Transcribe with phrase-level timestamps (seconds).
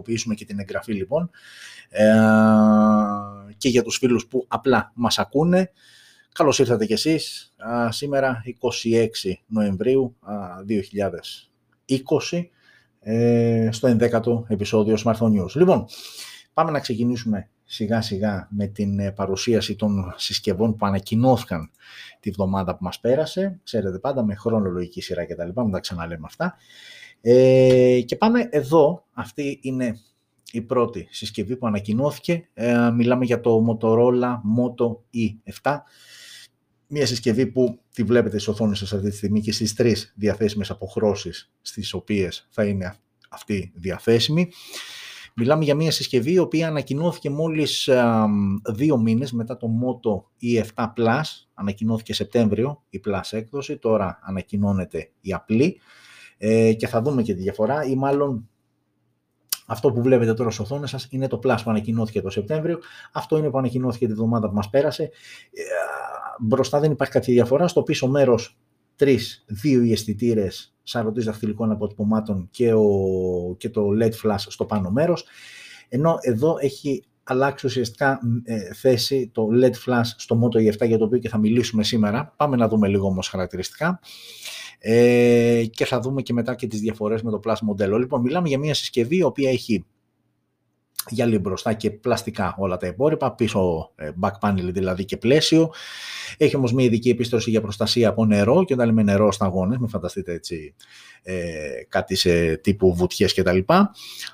[0.00, 1.30] τυποποιήσουμε και την εγγραφή λοιπόν.
[1.88, 2.04] Ε,
[3.56, 5.70] και για τους φίλους που απλά μας ακούνε,
[6.32, 7.54] καλώς ήρθατε κι εσείς.
[7.88, 8.42] σήμερα
[9.24, 10.16] 26 Νοεμβρίου
[12.32, 12.44] 2020
[13.00, 15.52] ε, στο 11ο επεισόδιο Smartphone News.
[15.54, 15.86] Λοιπόν,
[16.52, 21.70] πάμε να ξεκινήσουμε σιγά σιγά με την ε, παρουσίαση των συσκευών που ανακοινώθηκαν
[22.20, 23.60] τη βδομάδα που μας πέρασε.
[23.64, 26.56] Ξέρετε πάντα με χρονολογική σειρά και τα λοιπά, μην τα ξαναλέμε αυτά.
[27.20, 30.00] Ε, και πάμε εδώ, αυτή είναι
[30.52, 32.48] η πρώτη συσκευή που ανακοινώθηκε.
[32.54, 35.76] Ε, μιλάμε για το Motorola Moto E7.
[36.86, 40.70] Μια συσκευή που τη βλέπετε στις οθόνες σας αυτή τη στιγμή και στις τρεις διαθέσιμες
[40.70, 42.96] αποχρώσεις στις οποίες θα είναι
[43.28, 44.50] αυτή διαθέσιμη.
[45.34, 47.88] Μιλάμε για μια συσκευή η οποία ανακοινώθηκε μόλις
[48.74, 51.22] δύο μήνες μετά το Moto E7 Plus.
[51.54, 55.80] Ανακοινώθηκε Σεπτέμβριο η Plus έκδοση, τώρα ανακοινώνεται η απλή
[56.42, 58.48] ε, και θα δούμε και τη διαφορά ή μάλλον
[59.66, 62.78] αυτό που βλέπετε τώρα στις οθόνες σας είναι το Plus που ανακοινώθηκε το Σεπτέμβριο.
[63.12, 65.02] Αυτό είναι που ανακοινώθηκε τη βδομάδα που μας πέρασε.
[65.02, 65.62] Ε,
[66.40, 67.68] μπροστά δεν υπάρχει κάποια διαφορά.
[67.68, 68.58] Στο πίσω μέρος
[68.96, 72.88] τρεις, δύο οι αισθητήρες σαρωτής δαχτυλικών αποτυπωμάτων και, ο,
[73.58, 75.24] και το LED flash στο πάνω μέρος.
[75.88, 81.04] Ενώ εδώ έχει αλλάξει ουσιαστικά ε, θέση το LED flash στο Moto E7 για το
[81.04, 82.34] οποίο και θα μιλήσουμε σήμερα.
[82.36, 84.00] Πάμε να δούμε λίγο όμως χαρακτηριστικά.
[84.82, 87.98] Ε, και θα δούμε και μετά και τις διαφορές με το Plus μοντέλο.
[87.98, 89.84] Λοιπόν, μιλάμε για μια συσκευή η οποία έχει
[91.08, 95.72] γυαλί μπροστά και πλαστικά όλα τα υπόλοιπα, πίσω ε, back panel δηλαδή και πλαίσιο.
[96.36, 99.88] Έχει όμως μια ειδική επίστρωση για προστασία από νερό και όταν λέμε νερό σταγόνες, μην
[99.88, 100.74] φανταστείτε έτσι
[101.22, 101.34] ε,
[101.88, 103.58] κάτι σε τύπου βουτιές κτλ.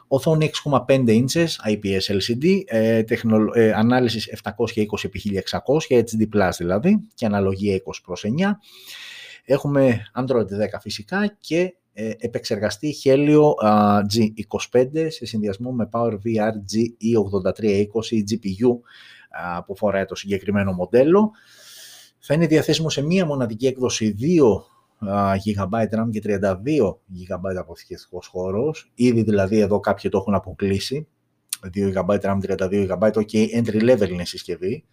[0.09, 7.81] Οθόνη 6,5 inches IPS LCD, ες, τεχνολ, ε, ανάλυσης 720x1600, HD+, δηλαδή, και αναλογία 20
[8.05, 8.29] προς 9.
[9.49, 10.47] Έχουμε Android 10
[10.81, 13.41] φυσικά και ε, επεξεργαστή Helio
[14.15, 18.79] G25 σε συνδυασμό με PowerVR GE8320 GPU
[19.67, 21.31] που φοράει το συγκεκριμένο μοντέλο.
[22.19, 25.05] Θα είναι διαθέσιμο σε μία μοναδική έκδοση 2
[25.45, 26.41] GB RAM και 32
[27.15, 28.91] GB αποθηκευτικός χώρος.
[28.95, 31.07] Ήδη δηλαδή εδώ κάποιοι το έχουν αποκλείσει.
[31.75, 34.85] 2 GB RAM, 32 GB, ok, entry level είναι η συσκευή.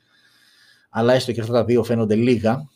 [0.90, 2.70] Αλλά έστω και αυτά τα δύο φαίνονται λίγα.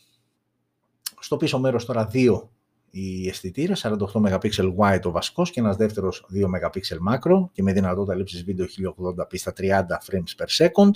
[1.20, 2.52] Στο πίσω μέρος τώρα δύο
[2.90, 6.80] οι αισθητήρε, 48 MP wide ο βασικό και ένας δεύτερος 2 MP
[7.14, 10.92] macro και με δυνατότητα λήψης βίντεο 1080p στα 30 frames per second.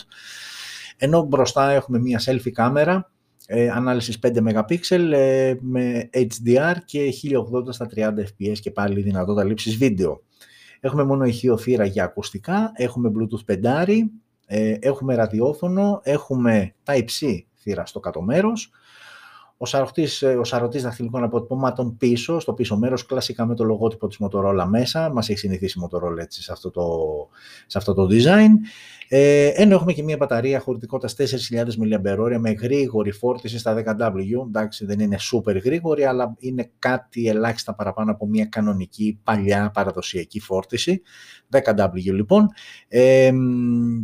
[0.98, 3.12] Ενώ μπροστά έχουμε μία selfie κάμερα
[3.48, 7.14] ε, ανάλυσης 5 MP ε, με HDR και
[7.64, 10.24] 1080 στα 30 fps και πάλι δυνατότητα λήψης βίντεο.
[10.80, 13.88] Έχουμε μόνο ηχείο θύρα για ακουστικά, έχουμε Bluetooth 5,
[14.46, 18.72] ε, έχουμε ραδιόφωνο, έχουμε Type-C θύρα στο κάτω μέρος,
[19.62, 24.08] ο σαρωτής, ε, ο σαρωτής δαχτυλικών αποτυπωμάτων πίσω, στο πίσω μέρος, κλασικά με το λογότυπο
[24.08, 25.10] της Motorola μέσα.
[25.14, 26.88] Μας έχει συνηθίσει η Motorola έτσι, σε, αυτό το,
[27.66, 28.50] σε αυτό το design.
[29.08, 34.48] Ε, ενώ έχουμε και μια μπαταρία χωρητικότητας 4.000 mAh με γρήγορη φόρτιση στα 10W.
[34.48, 40.40] Εντάξει, δεν είναι super γρήγορη, αλλά είναι κάτι ελάχιστα παραπάνω από μια κανονική παλιά παραδοσιακή
[40.40, 41.02] φόρτιση.
[41.52, 42.48] 10W λοιπόν.
[42.88, 43.32] Ε,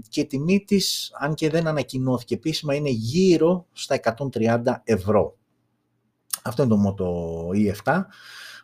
[0.09, 3.99] και η τιμή της, αν και δεν ανακοινώθηκε επίσημα, είναι γύρω στα
[4.33, 5.37] 130 ευρώ.
[6.47, 8.01] Αυτό είναι το Moto E7.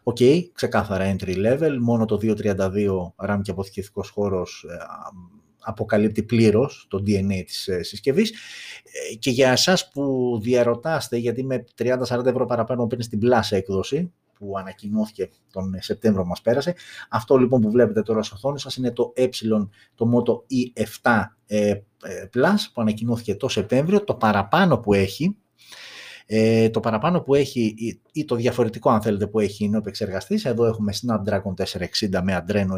[0.04, 4.76] OK, okay, ξεκάθαρα entry level, μόνο το 232 RAM και αποθηκευτικός χώρος ε,
[5.64, 8.32] αποκαλύπτει πλήρως το DNA της ε, συσκευής.
[9.12, 14.12] Ε, και για εσάς που διαρωτάστε γιατί με 30-40 ευρώ παραπάνω πριν στην Plus έκδοση
[14.34, 16.76] που ανακοινώθηκε τον Σεπτέμβριο μας πέρασε
[17.10, 19.28] αυτό λοιπόν που βλέπετε τώρα στο οθόνη σας είναι το ε,
[19.96, 21.24] το Moto E7
[22.34, 24.04] Plus που ανακοινώθηκε το Σεπτέμβριο.
[24.04, 25.36] Το παραπάνω που έχει
[26.26, 27.76] ε, το παραπάνω που έχει
[28.12, 30.46] ή το διαφορετικό αν θέλετε που έχει είναι ο επεξεργαστής.
[30.46, 32.76] Εδώ έχουμε Snapdragon 460 με Adreno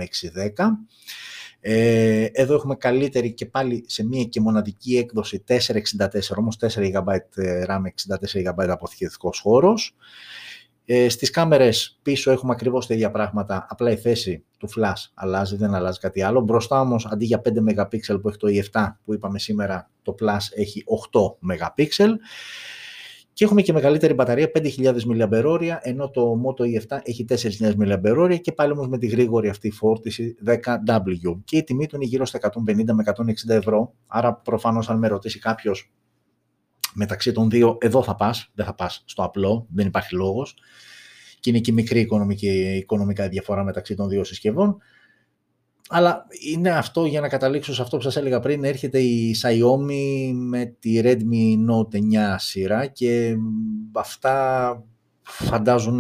[0.56, 0.66] 610.
[1.67, 5.57] Ε, εδώ έχουμε καλύτερη και πάλι σε μία και μοναδική έκδοση 464,
[6.38, 7.06] όμως 4 GB
[7.67, 7.81] RAM,
[8.41, 9.95] 64 GB αποθηκευτικός χώρος.
[10.85, 15.56] Ε, στις κάμερες πίσω έχουμε ακριβώς τα ίδια πράγματα, απλά η θέση του flash αλλάζει,
[15.56, 16.41] δεν αλλάζει κάτι άλλο.
[16.41, 20.38] Μπροστά όμως, αντί για 5 MP που έχει το E7 που είπαμε σήμερα, το Plus
[20.56, 21.86] έχει 8 MP.
[23.35, 28.51] Και έχουμε και μεγαλύτερη μπαταρία, 5.000 mAh, ενώ το Moto E7 έχει 4.000 mAh και
[28.51, 31.39] πάλι όμως με τη γρήγορη αυτή φόρτιση 10W.
[31.43, 33.03] Και η τιμή του είναι γύρω στα 150 με
[33.47, 35.91] 160 ευρώ, άρα προφανώς αν με ρωτήσει κάποιος
[36.93, 40.55] μεταξύ των δύο, εδώ θα πας, δεν θα πας στο απλό, δεν υπάρχει λόγος.
[41.39, 44.77] Και είναι και μικρή οικονομική, οικονομικά διαφορά μεταξύ των δύο συσκευών.
[45.89, 50.31] Αλλά είναι αυτό για να καταλήξω σε αυτό που σας έλεγα πριν, έρχεται η Xiaomi
[50.33, 51.99] με τη Redmi Note 9
[52.37, 53.35] σειρά και
[53.93, 54.83] αυτά
[55.21, 55.99] φαντάζουν,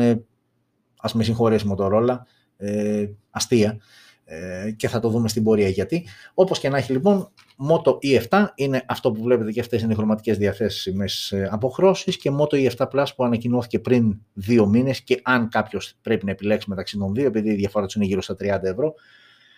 [0.97, 2.17] ας με συγχωρέσει Motorola,
[2.57, 3.79] ε, αστεία.
[4.25, 6.07] ε, και θα το δούμε στην πορεία γιατί.
[6.33, 7.31] Όπως και να έχει λοιπόν,
[7.69, 12.31] Moto E7 είναι αυτό που βλέπετε και αυτές είναι οι χρωματικές διαθέσιμες ε, αποχρώσεις και
[12.39, 16.97] Moto E7 Plus που ανακοινώθηκε πριν δύο μήνες και αν κάποιος πρέπει να επιλέξει μεταξύ
[16.97, 18.93] των δύο, επειδή η διαφορά τους είναι γύρω στα 30 ευρώ,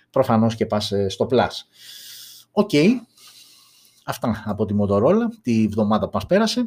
[0.10, 1.48] προφανώς και πας ε, στο Plus.
[2.52, 2.88] OK, okay.
[4.06, 6.66] αυτά από τη Motorola, τη βδομάδα που μας πέρασε.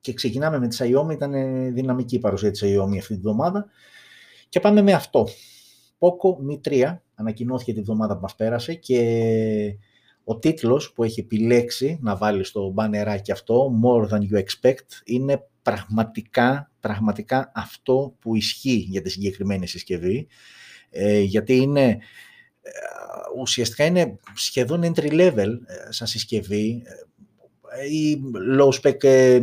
[0.00, 1.32] Και ξεκινάμε με τη Xiaomi, ήταν
[1.74, 3.66] δυναμική η παρουσία της Xiaomi αυτή τη βδομάδα.
[4.48, 5.28] Και πάμε με αυτό.
[5.98, 9.78] Poco Mi 3 ανακοινώθηκε τη βδομάδα που μας πέρασε και
[10.24, 15.48] ο τίτλος που έχει επιλέξει να βάλει στο μπανεράκι αυτό, More Than You Expect, είναι
[15.62, 20.26] πραγματικά, πραγματικά αυτό που ισχύει για τη συγκεκριμένη συσκευή,
[20.90, 21.86] ε, γιατί είναι,
[22.62, 22.70] ε,
[23.38, 26.82] ουσιαστικά είναι σχεδόν entry level ε, σαν συσκευή,
[27.90, 28.20] η
[28.58, 28.98] low spec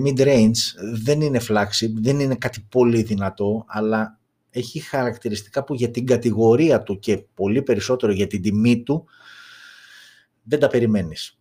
[0.05, 0.51] mid range
[0.93, 4.19] δεν είναι flagship, δεν είναι κάτι πολύ δυνατό, αλλά
[4.49, 9.05] έχει χαρακτηριστικά που για την κατηγορία του και πολύ περισσότερο για την τιμή του
[10.43, 11.37] δεν τα περιμένεις.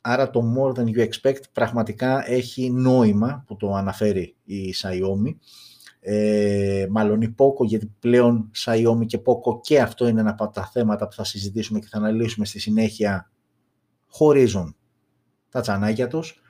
[0.00, 5.36] Άρα το more than you expect πραγματικά έχει νόημα που το αναφέρει η Xiaomi.
[6.00, 10.66] Ε, μάλλον η Poco γιατί πλέον Xiaomi και Poco και αυτό είναι ένα από τα
[10.66, 13.30] θέματα που θα συζητήσουμε και θα αναλύσουμε στη συνέχεια
[14.06, 14.76] χωρίζουν
[15.50, 16.42] τα τσανάκια τους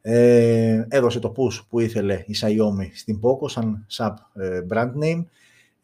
[0.00, 5.24] ε, έδωσε το push που ήθελε η Xiaomi στην Poco σαν sub ε, brand name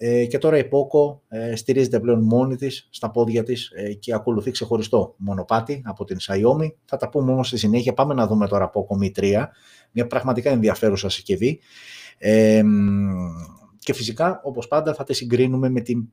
[0.04, 4.14] ε, και τώρα η Poco ε, στηρίζεται πλέον μόνη της στα πόδια της ε, και
[4.14, 6.66] ακολουθεί ξεχωριστό μονοπάτι από την Xiaomi.
[6.84, 7.92] Θα τα πούμε όμως στη συνέχεια.
[7.92, 9.44] Πάμε να δούμε τώρα Poco Mi 3,
[9.92, 11.60] μια πραγματικά ενδιαφέρουσα συσκευή.
[12.24, 12.62] Ε,
[13.78, 16.08] και φυσικά, όπως πάντα, θα τη συγκρίνουμε με, την,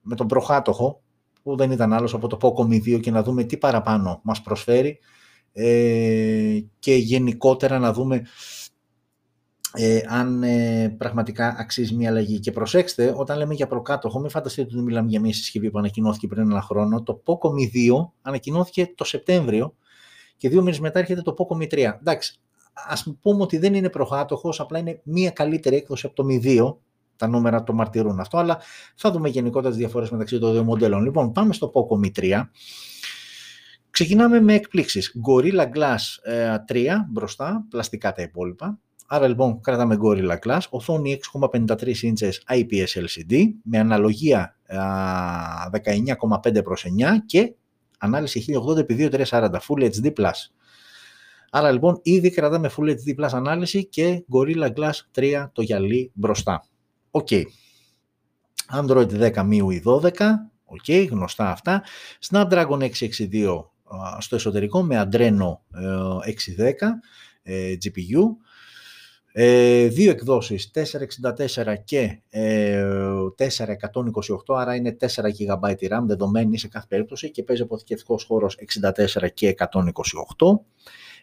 [0.00, 1.02] με τον προχάτοχο
[1.42, 4.42] που δεν ήταν άλλος από το Poco Mi 2 και να δούμε τι παραπάνω μας
[4.42, 4.98] προσφέρει
[5.52, 8.22] ε, και γενικότερα να δούμε
[9.72, 12.40] ε, αν ε, πραγματικά αξίζει μια αλλαγή.
[12.40, 16.26] Και προσέξτε, όταν λέμε για προκάτοχο, μην φανταστείτε ότι μιλάμε για μια συσκευή που ανακοινώθηκε
[16.26, 17.02] πριν ένα χρόνο.
[17.02, 19.74] Το Poco Mi 2 ανακοινώθηκε το Σεπτέμβριο
[20.36, 21.92] και δύο μήνες μετά έρχεται το Poco Mi 3.
[22.00, 22.40] Εντάξει,
[22.74, 26.76] ας πούμε ότι δεν είναι προκάτοχος, απλά είναι μια καλύτερη έκδοση από το Mi 2,
[27.16, 28.58] τα νούμερα το μαρτυρούν αυτό, αλλά
[28.96, 31.02] θα δούμε γενικότερα τις διαφορές μεταξύ των δύο μοντέλων.
[31.02, 32.42] Λοιπόν, πάμε στο Poco Mi 3.
[33.90, 35.12] Ξεκινάμε με εκπλήξεις.
[35.28, 35.98] Gorilla Glass
[36.66, 38.78] 3 ε, μπροστά, πλαστικά τα υπόλοιπα.
[39.06, 44.56] Άρα λοιπόν κρατάμε Gorilla Glass, οθόνη 6,53 inches IPS LCD με αναλογία
[46.46, 46.88] 19,5 προς 9
[47.26, 47.54] και
[47.98, 50.12] ανάλυση 1080x2340 Full HD+.
[51.56, 56.64] Άρα λοιπόν ήδη κρατάμε Full HD Plus ανάλυση και Gorilla Glass 3 το γυαλί μπροστά.
[57.10, 57.28] OK.
[57.30, 57.42] Okay.
[58.72, 60.10] Android 10 MIUI 12.
[60.64, 61.82] OK, okay, γνωστά αυτά.
[62.30, 63.64] Snapdragon 662
[64.18, 65.58] στο εσωτερικό με Adreno
[66.58, 66.68] 610
[67.42, 68.22] ε, ε, GPU.
[69.32, 72.84] Ε, δύο εκδόσεις, 464 και ε,
[73.38, 79.28] 428, άρα είναι 4 GB RAM δεδομένη σε κάθε περίπτωση και παίζει αποθηκευτικός χώρος 64
[79.34, 79.66] και 128.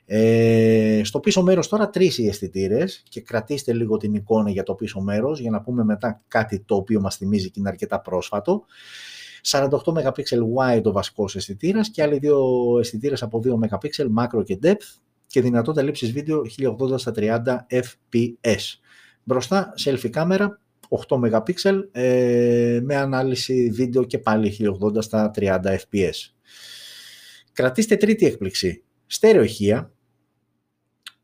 [0.05, 4.73] Ε, στο πίσω μέρος τώρα τρεις οι αισθητήρες και κρατήστε λίγο την εικόνα για το
[4.73, 8.65] πίσω μέρος για να πούμε μετά κάτι το οποίο μας θυμίζει και είναι αρκετά πρόσφατο.
[9.43, 10.11] 48 MP
[10.55, 12.39] wide ο βασικός αισθητήρας και άλλοι δύο
[12.79, 13.79] αισθητήρες από 2 MP
[14.19, 16.41] macro και depth και δυνατότητα λήψης βίντεο
[16.79, 17.39] 1080 στα 30
[17.69, 18.79] fps.
[19.23, 20.59] Μπροστά selfie κάμερα
[21.07, 24.57] 8 MP ε, με ανάλυση βίντεο και πάλι
[24.95, 26.33] 1080 στα 30 fps.
[27.53, 28.83] Κρατήστε τρίτη έκπληξη.
[29.13, 29.93] Στερεοχεία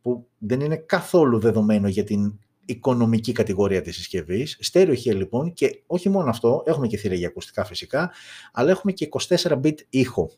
[0.01, 4.58] που δεν είναι καθόλου δεδομένο για την οικονομική κατηγορία της συσκευής.
[4.60, 8.12] Στέρεο λοιπόν και όχι μόνο αυτό, έχουμε και θύρα για ακουστικά φυσικά,
[8.51, 10.32] αλλά έχουμε και 24-bit ήχο.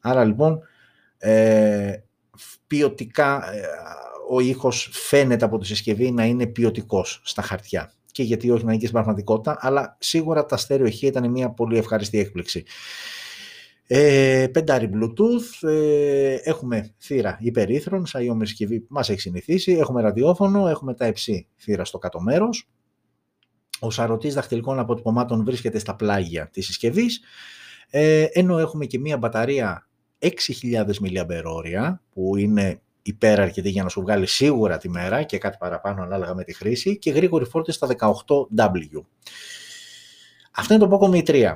[0.00, 0.60] Άρα λοιπόν
[1.18, 1.96] ε,
[2.66, 3.62] ποιοτικά ε,
[4.30, 7.92] ο ήχος φαίνεται από τη συσκευή να είναι ποιοτικός στα χαρτιά.
[8.12, 11.78] Και γιατί όχι να είναι και στην πραγματικότητα, αλλά σίγουρα τα στέρεο ήταν μια πολύ
[11.78, 12.64] ευχαριστή έκπληξη.
[13.86, 20.68] Ε, πεντάρι Bluetooth, ε, έχουμε θύρα υπερήθρων, Xiaomi συσκευή που μας έχει συνηθίσει, έχουμε ραδιόφωνο,
[20.68, 22.68] έχουμε τα c θύρα στο κάτω μέρος.
[23.80, 27.20] Ο σαρωτής δαχτυλικών αποτυπωμάτων βρίσκεται στα πλάγια της συσκευής,
[27.90, 29.88] ε, ενώ έχουμε και μία μπαταρία
[30.18, 36.02] 6.000 mAh, που είναι υπεραρκετή για να σου βγάλει σίγουρα τη μέρα και κάτι παραπάνω
[36.02, 39.02] ανάλογα με τη χρήση και γρήγορη φόρτιση στα 18W.
[40.50, 41.54] Αυτό είναι το Poco Mi 3.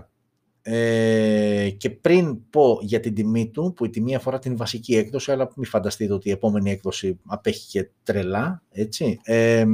[0.62, 5.32] Ε, και πριν πω για την τιμή του, που η τιμή αφορά την βασική έκδοση,
[5.32, 9.20] αλλά μην φανταστείτε ότι η επόμενη έκδοση απέχει και τρελά, έτσι.
[9.22, 9.66] Ε,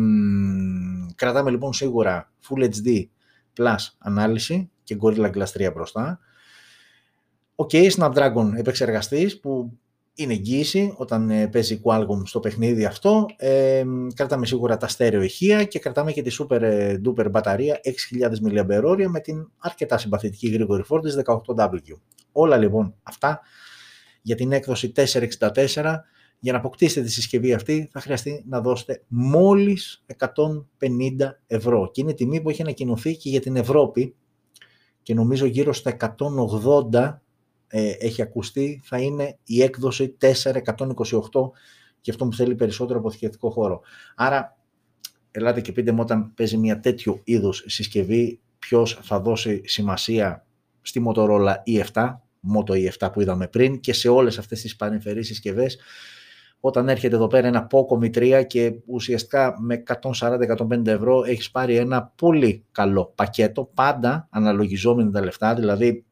[1.14, 3.04] κρατάμε λοιπόν σίγουρα Full HD
[3.58, 6.18] Plus ανάλυση και Gorilla Glass 3 μπροστά.
[7.54, 9.78] OK, okay, Snapdragon επεξεργαστής που
[10.14, 13.26] είναι εγγύηση όταν ε, παίζει Qualcomm στο παιχνίδι αυτό.
[13.36, 17.80] Ε, κρατάμε σίγουρα τα στέρεο ηχεία και κρατάμε και τη super ε, duper μπαταρία
[18.20, 21.78] 6.000 mAh με την αρκετά συμπαθητική γρήγορη φόρτιση 18W.
[22.32, 23.40] Όλα λοιπόν αυτά
[24.22, 25.94] για την έκδοση 464
[26.38, 30.26] για να αποκτήσετε τη συσκευή αυτή θα χρειαστεί να δώσετε μόλις 150
[31.46, 34.14] ευρώ και είναι τιμή που έχει ανακοινωθεί και για την Ευρώπη
[35.02, 35.96] και νομίζω γύρω στα
[36.92, 37.18] 180
[37.76, 40.60] ε, έχει ακουστεί θα είναι η έκδοση 4128
[42.00, 43.80] και αυτό μου θέλει περισσότερο αποθηκευτικό χώρο.
[44.14, 44.58] Άρα
[45.30, 50.46] ελάτε και πείτε μου όταν παίζει μια τέτοιο είδους συσκευή ποιος θα δώσει σημασία
[50.82, 52.16] στη Motorola E7,
[52.56, 55.78] Moto E7 που είδαμε πριν και σε όλες αυτές τις πανεμφερείς συσκευές
[56.60, 59.82] όταν έρχεται εδώ πέρα ένα Poco Mi 3 και ουσιαστικά με
[60.18, 66.04] 140-150 ευρώ έχεις πάρει ένα πολύ καλό πακέτο, πάντα αναλογιζόμενοι τα λεφτά, δηλαδή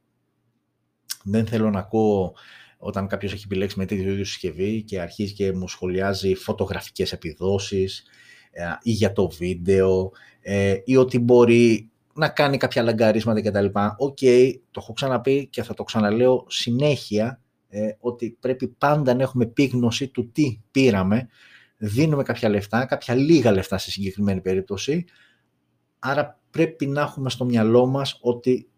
[1.25, 2.35] δεν θέλω να ακούω
[2.79, 8.05] όταν κάποιος έχει επιλέξει με τέτοιο είδους συσκευή και αρχίζει και μου σχολιάζει φωτογραφικές επιδόσεις
[8.51, 13.65] ε, ή για το βίντεο ε, ή ότι μπορεί να κάνει κάποια λαγκαρίσματα κτλ.
[13.97, 19.23] OK, okay, το έχω ξαναπεί και θα το ξαναλέω συνέχεια ε, ότι πρέπει πάντα να
[19.23, 21.29] έχουμε επίγνωση του τι πήραμε.
[21.77, 25.05] Δίνουμε κάποια λεφτά, κάποια λίγα λεφτά σε συγκεκριμένη περίπτωση.
[25.99, 28.69] Άρα πρέπει να έχουμε στο μυαλό μας ότι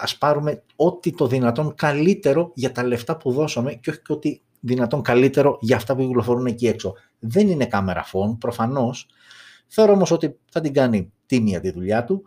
[0.00, 4.40] ας πάρουμε ό,τι το δυνατόν καλύτερο για τα λεφτά που δώσαμε και όχι και ό,τι
[4.60, 6.94] δυνατόν καλύτερο για αυτά που κυκλοφορούν εκεί έξω.
[7.18, 9.06] Δεν είναι camera phone, προφανώς.
[9.66, 12.22] Θεωρώ όμως ότι θα την κάνει τίμια τη δουλειά του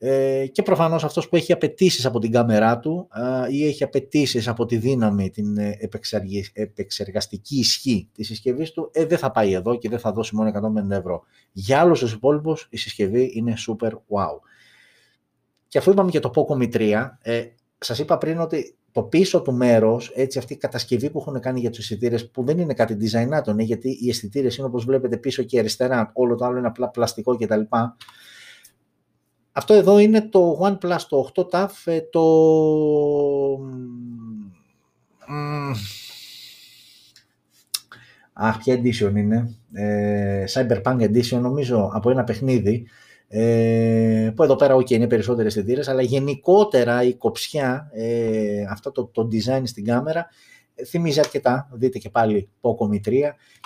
[0.00, 3.08] ε, και προφανώς αυτός που έχει απαιτήσεις από την κάμερά του
[3.50, 5.76] ή έχει απαιτήσεις από τη δύναμη, την ε,
[6.54, 10.48] επεξεργαστική ισχύ της συσκευής του, ε, δεν θα πάει εδώ και δεν θα δώσει μόνο
[10.48, 11.22] 150 ευρώ.
[11.52, 14.38] Για άλλους τους υπόλοιπους η συσκευή είναι super wow.
[15.68, 17.44] Και αφού είπαμε για το Poco Mi 3, ε,
[17.78, 21.60] σας είπα πριν ότι το πίσω του μέρος, έτσι αυτή η κατασκευή που έχουν κάνει
[21.60, 25.16] για τους αισθητήρες, που δεν είναι κάτι design ναι, γιατί οι αισθητήρες είναι όπως βλέπετε
[25.16, 27.60] πίσω και αριστερά, όλο το άλλο είναι απλά πλαστικό κτλ.
[29.52, 32.22] Αυτό εδώ είναι το OnePlus το 8 TAF, ε, το...
[38.32, 39.56] Αχ, ποια edition είναι.
[39.72, 42.86] Ε, Cyberpunk edition νομίζω από ένα παιχνίδι.
[43.30, 49.04] Ε, που εδώ πέρα okay, είναι περισσότερες αισθητήρε, αλλά γενικότερα η κοψιά, ε, αυτό το,
[49.04, 50.26] το design στην κάμερα,
[50.74, 51.68] ε, θυμίζει αρκετά.
[51.72, 53.12] Δείτε και πάλι Poco Mi 3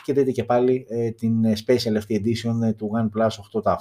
[0.05, 3.77] και δείτε και πάλι ε, την Special FT Edition ε, του OnePlus 8 TAF.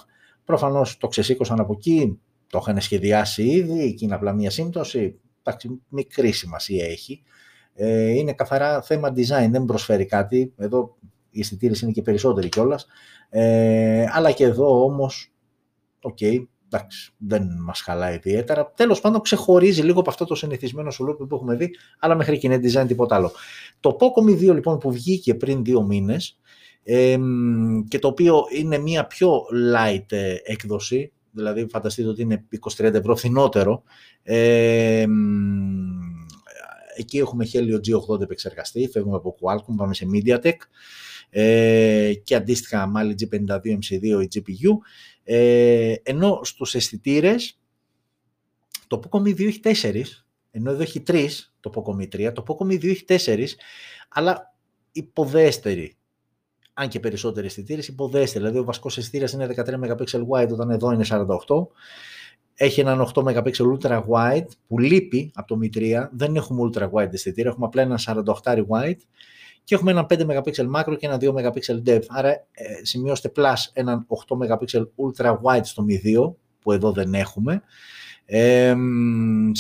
[0.46, 5.20] Προφανώς το ξεσήκωσαν από εκεί, το είχαν σχεδιάσει ήδη και είναι απλά μια σύμπτωση.
[5.44, 7.24] Εντάξει, μικρή σημασία έχει.
[7.74, 10.54] Ε, είναι καθαρά θέμα design, δεν προσφέρει κάτι.
[10.58, 10.98] Εδώ
[11.30, 12.86] οι αισθητήρες είναι και περισσότεροι κιόλας.
[13.30, 15.31] Ε, αλλά και εδώ όμως,
[16.02, 16.44] OK, okay,
[16.74, 18.72] εντάξει, δεν μας χαλάει ιδιαίτερα.
[18.76, 22.48] Τέλος πάντων, ξεχωρίζει λίγο από αυτό το συνηθισμένο σουλούπι που έχουμε δει, αλλά μέχρι και
[22.48, 23.32] είναι design τίποτα άλλο.
[23.80, 26.40] Το Poco M2 λοιπόν που βγήκε πριν δύο μήνες
[26.84, 27.18] ε,
[27.88, 29.42] και το οποίο είναι μια πιο
[29.76, 32.46] light ε, έκδοση, δηλαδή φανταστείτε ότι είναι
[32.78, 33.84] 20-30 ευρώ φθηνότερο.
[34.24, 35.06] Ε,
[36.96, 40.58] εκεί έχουμε Helio G80 επεξεργαστή, φεύγουμε από Qualcomm, πάμε σε MediaTek
[41.30, 44.70] ε, και αντίστοιχα Mali G52 MC2 η GPU.
[45.24, 47.60] Ε, ενώ στους αισθητήρες,
[48.88, 50.04] το Poco Mi 2 έχει 4,
[50.52, 51.28] ενώ εδώ έχει 3
[51.60, 53.46] το Poco Mi 3, το Poco Mi 2 έχει 4,
[54.10, 54.56] αλλά
[54.92, 55.96] υποδέστερη
[56.74, 58.40] αν και περισσότεροι αισθητήρες, υποδέστε.
[58.40, 61.68] Δηλαδή, ο βασικός αισθητήρας είναι 13 MP wide, όταν εδώ είναι 48.
[62.54, 66.08] Έχει έναν 8 MP ultra wide που λείπει από το Mi 3.
[66.12, 68.00] Δεν έχουμε ultra wide αισθητήρα, έχουμε απλά ένα
[68.44, 69.00] 48 wide
[69.72, 72.06] και έχουμε ένα 5 MP macro και ένα 2 MP depth.
[72.08, 77.14] Άρα ε, σημειώστε plus έναν 8 MP ultra wide στο Mi 2 που εδώ δεν
[77.14, 77.62] έχουμε.
[78.26, 78.74] Ε,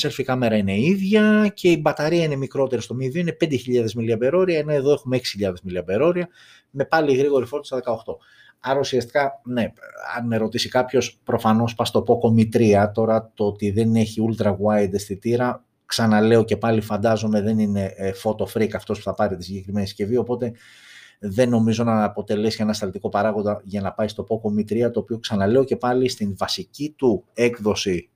[0.03, 4.47] selfie κάμερα είναι ίδια και η μπαταρία είναι μικρότερη στο Mi 2, είναι 5.000 mAh,
[4.47, 6.23] ενώ εδώ έχουμε 6.000 mAh
[6.69, 8.15] με πάλι γρήγορη φόρτιση στα 18.
[8.59, 9.73] Άρα ουσιαστικά, ναι,
[10.17, 12.91] αν με ρωτήσει κάποιος, προφανώς πας στο Poco Mi 3.
[12.93, 18.11] Τώρα το ότι δεν έχει ultra wide αισθητήρα, ξαναλέω και πάλι φαντάζομαι δεν είναι ε,
[18.23, 20.17] photo freak αυτός που θα πάρει τη συγκεκριμένη συσκευή.
[20.17, 20.51] Οπότε
[21.19, 24.99] δεν νομίζω να αποτελέσει ένα σταλτικό παράγοντα για να πάει στο Poco Mi 3, το
[24.99, 28.09] οποίο ξαναλέω και πάλι στην βασική του έκδοση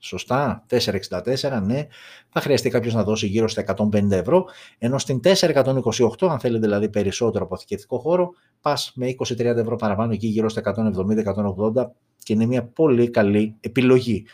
[0.00, 1.86] Σωστά, 464, ναι.
[2.28, 4.44] Θα χρειαστεί κάποιος να δώσει γύρω στα 150 ευρώ.
[4.78, 10.26] Ενώ στην 428, αν θέλετε δηλαδή περισσότερο αποθηκευτικό χώρο, πας με 20-30 ευρώ παραπάνω εκεί
[10.26, 10.62] γύρω στα
[11.74, 11.86] 170-180
[12.22, 14.26] και είναι μια πολύ καλή επιλογή.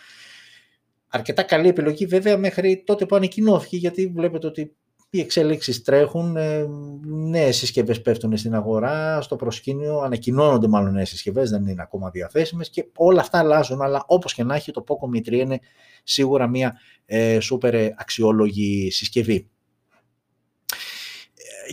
[1.14, 4.76] Αρκετά καλή επιλογή βέβαια μέχρι τότε που ανακοινώθηκε, γιατί βλέπετε ότι
[5.10, 6.66] οι εξέλιξεις τρέχουν, ε,
[7.04, 12.70] νέες συσκευές πέφτουν στην αγορά, στο προσκήνιο, ανακοινώνονται μάλλον νέες συσκευές, δεν είναι ακόμα διαθέσιμες
[12.70, 15.60] και όλα αυτά αλλάζουν, αλλά όπως και να έχει το Poco Mi 3 είναι
[16.04, 19.48] σίγουρα μια ε, σούπερ αξιόλογη συσκευή.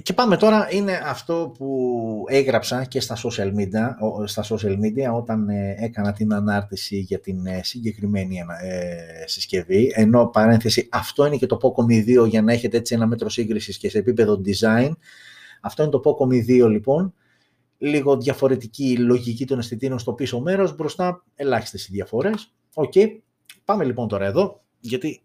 [0.04, 3.90] Και πάμε τώρα, είναι αυτό που έγραψα και στα social media,
[4.26, 10.28] στα social media όταν ε, έκανα την ανάρτηση για την ε, συγκεκριμένη ε, συσκευή, ενώ
[10.28, 11.84] παρένθεση αυτό είναι και το Poco
[12.24, 14.92] 2 για να έχετε έτσι ένα μέτρο σύγκρισης και σε επίπεδο design.
[15.62, 16.26] Αυτό είναι το Poco
[16.66, 17.14] 2 λοιπόν,
[17.78, 22.54] λίγο διαφορετική λογική των αισθητήρων στο πίσω μέρος, μπροστά ελάχιστες οι διαφορές.
[22.74, 22.94] Οκ,
[23.66, 25.22] πάμε λοιπόν τώρα εδώ, γιατί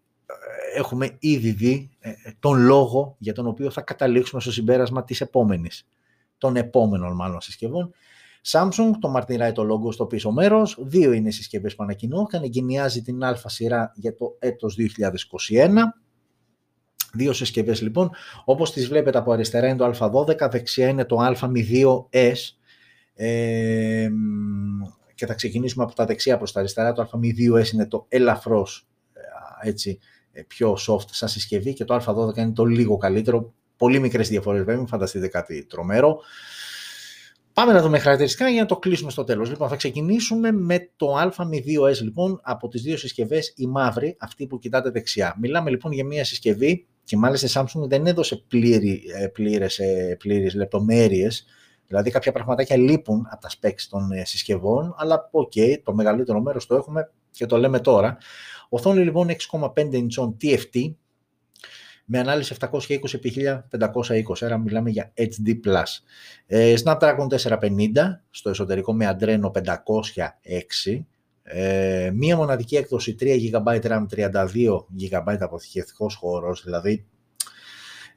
[0.77, 5.87] έχουμε ήδη δει ε, τον λόγο για τον οποίο θα καταλήξουμε στο συμπέρασμα της επόμενης,
[6.37, 7.91] των επόμενων μάλλον συσκευών.
[8.51, 13.01] Samsung, το μαρτυράει το λόγο στο πίσω μέρος, δύο είναι οι συσκευές που ανακοινώθηκαν, εγκαινιάζει
[13.01, 14.77] την α σειρά για το έτος
[15.49, 15.73] 2021,
[17.13, 18.11] Δύο συσκευές λοιπόν,
[18.45, 22.59] όπως τις βλέπετε από αριστερά είναι το α12, δεξιά είναι το α02s ες,
[25.15, 26.93] και θα ξεκινήσουμε από τα δεξιά προς τα αριστερά.
[26.93, 30.16] Το α02s είναι το ελαφρώς ε, έτσι, ε,
[30.47, 33.53] πιο soft σαν συσκευή και το α12 είναι το λίγο καλύτερο.
[33.77, 36.19] Πολύ μικρές διαφορές βέβαια, μην φανταστείτε κάτι τρομερό.
[37.53, 39.49] Πάμε να δούμε χαρακτηριστικά για να το κλείσουμε στο τέλος.
[39.49, 44.59] Λοιπόν, θα ξεκινήσουμε με το α02s λοιπόν από τις δύο συσκευές, η μαύρη, αυτή που
[44.59, 45.35] κοιτάτε δεξιά.
[45.39, 50.15] Μιλάμε λοιπόν για μια συσκευή και μάλιστα η Samsung δεν έδωσε πλήρη, ε, πλήρες, ε,
[50.19, 51.45] πλήρες λεπτομέρειες,
[51.87, 56.65] δηλαδή κάποια πραγματάκια λείπουν από τα specs των συσκευών, αλλά OK, okay, το μεγαλύτερο μέρος
[56.65, 58.17] το έχουμε και το λέμε τώρα.
[58.69, 60.93] Οθόνη λοιπόν 6,5 inch TFT
[62.09, 65.55] με ανάλυση 720x1520, άρα μιλάμε για HD+.
[66.45, 67.89] Ε, Snapdragon 450
[68.29, 71.01] στο εσωτερικό με Adreno 506,
[71.43, 77.05] ε, μία μοναδική έκδοση 3 GB RAM, 32 GB αποθηκευτικός χώρος, δηλαδή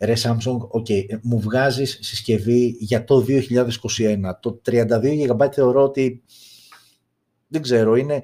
[0.00, 4.38] ρε Samsung, okay, μου βγάζεις συσκευή για το 2021.
[4.40, 6.23] Το 32 GB θεωρώ ότι,
[7.47, 8.23] δεν ξέρω, είναι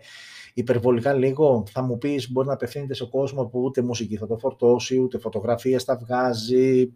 [0.57, 1.65] υπερβολικά λίγο.
[1.71, 5.19] Θα μου πεις μπορεί να απευθύνεται σε κόσμο που ούτε μουσική θα το φορτώσει, ούτε
[5.19, 6.93] φωτογραφίες θα βγάζει.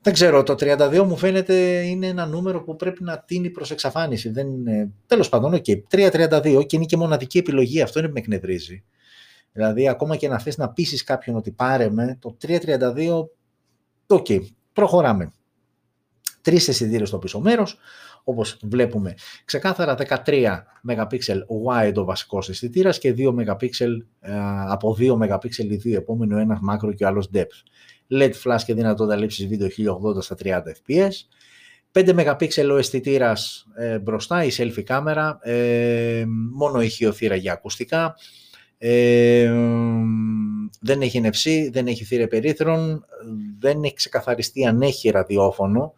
[0.00, 1.54] Δεν ξέρω, το 32 μου φαίνεται
[1.86, 4.30] είναι ένα νούμερο που πρέπει να τείνει προς εξαφάνιση.
[4.30, 4.90] Δεν είναι...
[5.06, 8.84] Τέλος πάντων, OK, okay, 3.32 και είναι και μοναδική επιλογή, αυτό είναι που με εκνευρίζει.
[9.52, 13.24] Δηλαδή, ακόμα και να θες να πείσεις κάποιον ότι πάρε με, το 3.32,
[14.06, 14.40] OK, okay,
[14.72, 15.32] προχωράμε.
[16.48, 17.78] Τρεις αισθητήρες στο πίσω μέρος,
[18.24, 21.18] όπως βλέπουμε ξεκάθαρα 13 MP
[21.66, 23.68] wide ο βασικός αισθητήρας και 2 MP,
[24.20, 24.32] ε,
[24.68, 27.62] από 2 MP οι δύο επόμενοι, ένας macro και ο άλλος depth.
[28.08, 31.10] LED flash και δυνατότητα λήψης βίντεο 1080 στα 30 fps.
[31.92, 38.14] 5 MP ο αισθητήρας ε, μπροστά, η selfie κάμερα, ε, μόνο ηχειοθύρα για ακουστικά,
[38.78, 39.52] ε,
[40.80, 43.04] δεν έχει NFC, δεν έχει θύρα περίθρων,
[43.58, 45.94] δεν έχει ξεκαθαριστεί αν έχει ραδιόφωνο,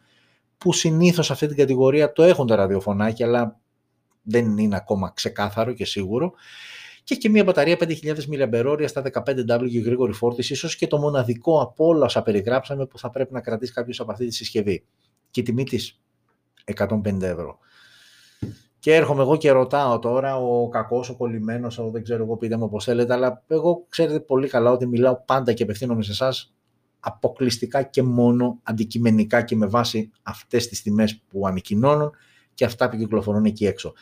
[0.60, 3.60] που συνήθως σε αυτή την κατηγορία το έχουν τα ραδιοφωνάκια, αλλά
[4.22, 6.32] δεν είναι ακόμα ξεκάθαρο και σίγουρο.
[7.04, 11.60] Και έχει και μια μπαταρία 5.000 mAh στα 15W γρήγορη φόρτιση, ίσως και το μοναδικό
[11.60, 14.84] από όλα όσα περιγράψαμε που θα πρέπει να κρατήσει κάποιος από αυτή τη συσκευή.
[15.30, 16.00] Και η τιμή της
[16.76, 17.58] 150 ευρώ.
[18.78, 22.56] Και έρχομαι εγώ και ρωτάω τώρα, ο κακός, ο κολλημένος, ο δεν ξέρω εγώ πείτε
[22.56, 26.54] μου πώ θέλετε, αλλά εγώ ξέρετε πολύ καλά ότι μιλάω πάντα και απευθύνομαι σε εσάς
[27.00, 32.10] αποκλειστικά και μόνο αντικειμενικά και με βάση αυτές τις τιμές που ανακοινώνουν
[32.54, 33.92] και αυτά που κυκλοφορούν εκεί έξω.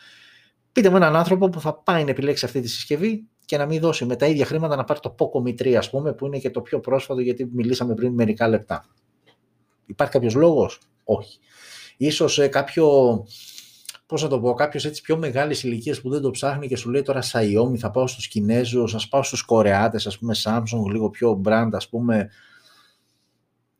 [0.71, 3.79] Πείτε με έναν άνθρωπο που θα πάει να επιλέξει αυτή τη συσκευή και να μην
[3.79, 6.37] δώσει με τα ίδια χρήματα να πάρει το Poco Mi 3 ας πούμε που είναι
[6.37, 8.85] και το πιο πρόσφατο γιατί μιλήσαμε πριν μερικά λεπτά.
[9.85, 11.39] Υπάρχει κάποιος λόγος; Όχι.
[11.97, 12.87] Ίσως ε, κάποιο,
[14.05, 16.89] πώς θα το πω, κάποιος έτσι πιο μεγάλης ηλικίας που δεν το ψάχνει και σου
[16.89, 21.09] λέει τώρα Xiaomi θα πάω στους Κινέζους, ας πάω στους Κορεάτες, ας πούμε Samsung, λίγο
[21.09, 22.29] πιο brand ας πούμε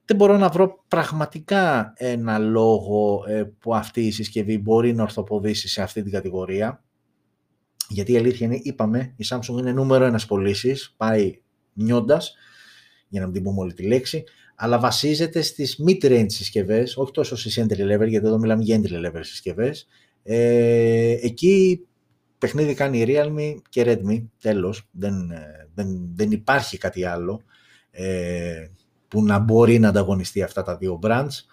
[0.10, 5.68] δεν μπορώ να βρω πραγματικά ένα λόγο ε, που αυτή η συσκευή μπορεί να ορθοποδήσει
[5.68, 6.84] σε αυτή την κατηγορία.
[7.90, 11.42] Γιατί η αλήθεια είναι, είπαμε, η Samsung είναι νούμερο ένας πωλήσει, πάει
[11.74, 12.34] νιώντας,
[13.08, 14.24] για να μην την πούμε όλη τη λέξη,
[14.56, 19.06] αλλά βασίζεται στις mid-range συσκευές, όχι τόσο στις entry level, γιατί εδώ μιλάμε για entry
[19.06, 19.88] level συσκευές.
[20.24, 21.88] Ε, εκεί
[22.38, 27.42] παιχνίδι κάνει η Realme και Redmi, τέλος, δεν, ε, δεν, δεν υπάρχει κάτι άλλο.
[27.92, 28.68] Ε,
[29.10, 31.44] που να μπορεί να ανταγωνιστεί αυτά τα δύο brands.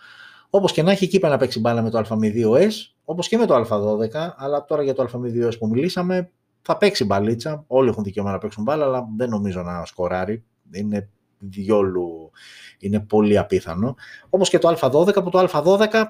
[0.50, 2.70] Όπως και να έχει, εκεί να παίξει μπάλα με το α2s,
[3.04, 6.30] όπως και με το α12, αλλά τώρα για το α2s που μιλήσαμε,
[6.62, 7.64] θα παίξει μπαλίτσα.
[7.66, 10.44] Όλοι έχουν δικαίωμα να παίξουν μπάλα, αλλά δεν νομίζω να σκοράρει.
[10.70, 12.30] Είναι διόλου,
[12.78, 13.94] είναι πολύ απίθανο.
[14.30, 16.04] Όπως και το α12, που το α12,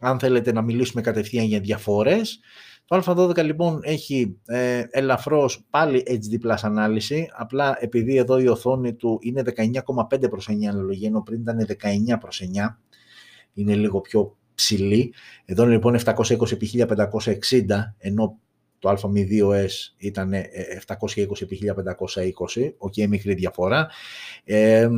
[0.00, 2.40] αν θέλετε να μιλήσουμε κατευθείαν για διαφορές,
[3.00, 8.94] το α12 λοιπόν έχει ε, ελαφρώς πάλι HD Plus ανάλυση, απλά επειδή εδώ η οθόνη
[8.94, 9.42] του είναι
[10.12, 11.66] 19,5 προς 9 αναλογία, ενώ πριν ήταν
[12.14, 12.76] 19 προς 9,
[13.52, 15.14] είναι λίγο πιο ψηλή.
[15.44, 17.64] Εδώ λοιπόν 720x1560,
[17.98, 18.38] ενώ
[18.78, 20.32] το M2S ήταν
[20.86, 23.88] 720x1520, OK, okay, μικρή διαφορά.
[24.44, 24.88] Ε,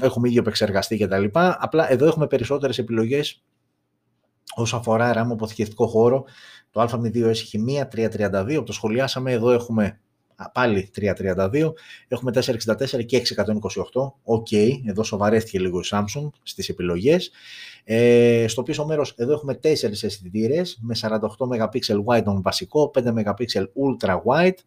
[0.00, 1.56] έχουμε ίδιο επεξεργαστή και τα λοιπά.
[1.60, 3.42] Απλά εδώ έχουμε περισσότερες επιλογές
[4.54, 6.24] όσον αφορά RAM αποθηκευτικό χώρο.
[6.70, 10.00] Το M2S έχει μία 332, το σχολιάσαμε, εδώ έχουμε
[10.52, 11.72] πάλι 332,
[12.08, 14.12] έχουμε 464 και 628.
[14.22, 17.30] OK, okay, εδώ σοβαρεύτηκε λίγο η Samsung στις επιλογές.
[17.84, 19.66] Ε, στο πίσω μέρος εδώ έχουμε 4
[20.02, 24.58] αισθητήρες με 48 MP wide on βασικό, 5 MP ultra wide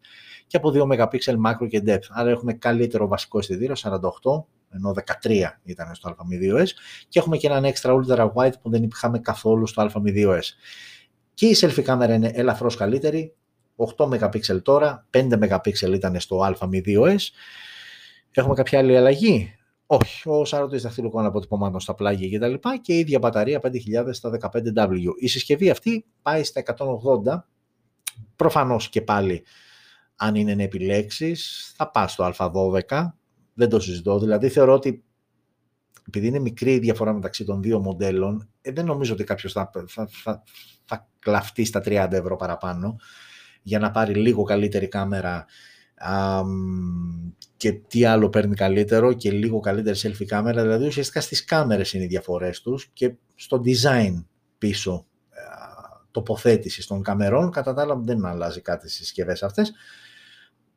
[0.46, 2.06] και από 2 MP macro και depth.
[2.08, 6.66] Άρα έχουμε καλύτερο βασικό αισθητήριο, 48, ενώ 13 ήταν στο Mi 2S
[7.08, 10.42] και έχουμε και έναν extra ultra wide που δεν είχαμε καθόλου στο Mi 2S.
[11.34, 13.34] Και η selfie κάμερα είναι ελαφρώς καλύτερη,
[13.96, 17.16] 8 MP τώρα, 5 MP ήταν στο Mi 2S.
[18.30, 19.54] Έχουμε κάποια άλλη αλλαγή;
[19.86, 23.72] Όχι, ο σαρωτής δαχτυλικών αποτυπωμάτων στα πλάγια και τα λοιπά και η ίδια μπαταρία 5000
[24.10, 24.38] στα
[24.76, 24.98] 15W.
[25.18, 27.44] Η συσκευή αυτή πάει στα 180,
[28.36, 29.44] προφανώς και πάλι
[30.16, 33.06] αν είναι να επιλέξεις θα πας στο α12,
[33.54, 35.04] δεν το συζητώ, δηλαδή θεωρώ ότι
[36.06, 39.70] επειδή είναι μικρή η διαφορά μεταξύ των δύο μοντέλων, ε, δεν νομίζω ότι κάποιος θα,
[39.86, 40.42] θα, θα,
[40.84, 42.96] θα κλαφτεί στα 30 ευρώ παραπάνω
[43.62, 45.44] για να πάρει λίγο καλύτερη κάμερα
[47.56, 52.04] και τι άλλο παίρνει καλύτερο και λίγο καλύτερη selfie κάμερα, δηλαδή ουσιαστικά στις κάμερες είναι
[52.04, 54.24] οι διαφορές τους και στο design
[54.58, 55.06] πίσω
[56.14, 59.72] τοποθέτηση των καμερών, κατά τα άλλα δεν αλλάζει κάτι στις συσκευές αυτές.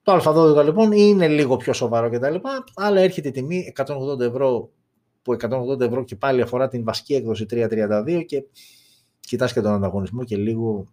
[0.01, 2.35] Το α12 λοιπόν είναι λίγο πιο σοβαρό κτλ.
[2.75, 4.69] Αλλά έρχεται η τιμή 180 ευρώ
[5.27, 5.37] που
[5.77, 8.43] 180 ευρώ και πάλι αφορά την βασική έκδοση 332 και
[9.19, 10.87] κοιτάς και τον ανταγωνισμό και λίγο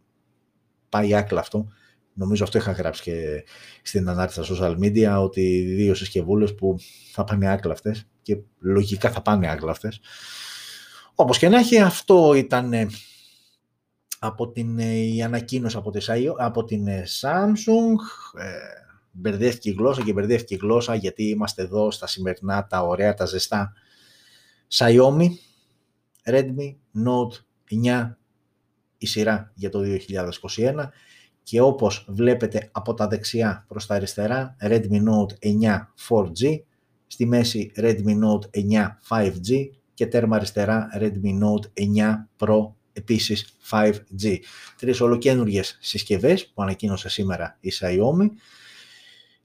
[0.89, 1.69] πάει άκλα αυτό
[2.17, 3.45] Νομίζω αυτό είχα γράψει και
[3.83, 6.77] στην ανάρτηση στα social media, ότι δύο συσκευούλες που
[7.13, 10.01] θα πάνε άκλαυτες και λογικά θα πάνε άκλαυτες.
[11.15, 12.87] Όπως και να έχει, αυτό ήταν ε,
[14.19, 15.93] από την, ε, η ανακοίνωση από,
[16.37, 17.95] από την ε, Samsung.
[18.41, 23.15] Ε, μπερδεύτηκε η γλώσσα και μπερδεύτηκε η γλώσσα γιατί είμαστε εδώ στα σημερινά τα ωραία,
[23.15, 23.73] τα ζεστά.
[24.69, 25.29] Xiaomi,
[26.27, 26.75] Redmi
[27.07, 27.37] Note
[27.85, 28.11] 9,
[28.99, 29.81] η σειρά για το
[30.57, 30.75] 2021
[31.43, 36.61] και όπως βλέπετε από τα δεξιά προς τα αριστερά Redmi Note 9 4G,
[37.07, 44.39] στη μέση Redmi Note 9 5G και τέρμα αριστερά Redmi Note 9 Pro επίσης 5G.
[44.79, 48.29] Τρεις ολοκένουργιες συσκευές που ανακοίνωσε σήμερα η Xiaomi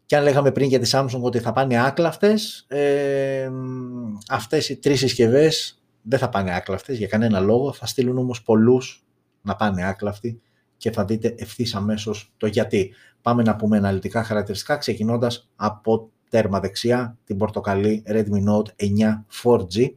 [0.10, 3.50] και αν λέγαμε πριν για τη Samsung ότι θα πάνε άκλαυτες, ε,
[4.30, 9.06] αυτές οι τρεις συσκευές δεν θα πάνε άκλαυτες για κανένα λόγο, θα στείλουν όμως πολλούς
[9.42, 10.42] να πάνε άκλαυτοι
[10.78, 12.94] και θα δείτε ευθύς αμέσως το γιατί.
[13.22, 19.90] Πάμε να πούμε αναλυτικά χαρακτηριστικά ξεκινώντας από τέρμα δεξιά την πορτοκαλί Redmi Note 9 4G.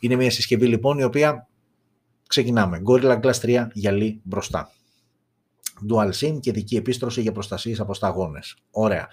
[0.00, 1.48] Είναι μια συσκευή λοιπόν η οποία
[2.26, 2.82] ξεκινάμε.
[2.88, 4.70] Gorilla Glass 3 γυαλί μπροστά.
[5.90, 8.56] Dual SIM και δική επίστρωση για προστασίες από σταγόνες.
[8.70, 9.08] Ωραία.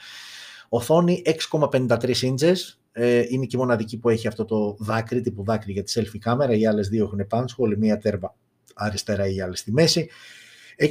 [0.70, 2.56] Οθόνη 6,53 inches,
[2.92, 6.18] ε, είναι και η μοναδική που έχει αυτό το δάκρυ, τύπου δάκρυ για τη selfie
[6.20, 8.36] κάμερα, οι άλλες δύο έχουν πάνω σχόλη, μία τέρμα
[8.74, 10.10] αριστερά ή άλλη στη μέση.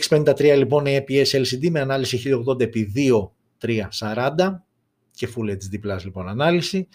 [0.08, 4.34] 653 λοιπόν APS LCD με ανάλυση 1080x2340
[5.10, 6.88] και Full HD Plus λοιπόν ανάλυση.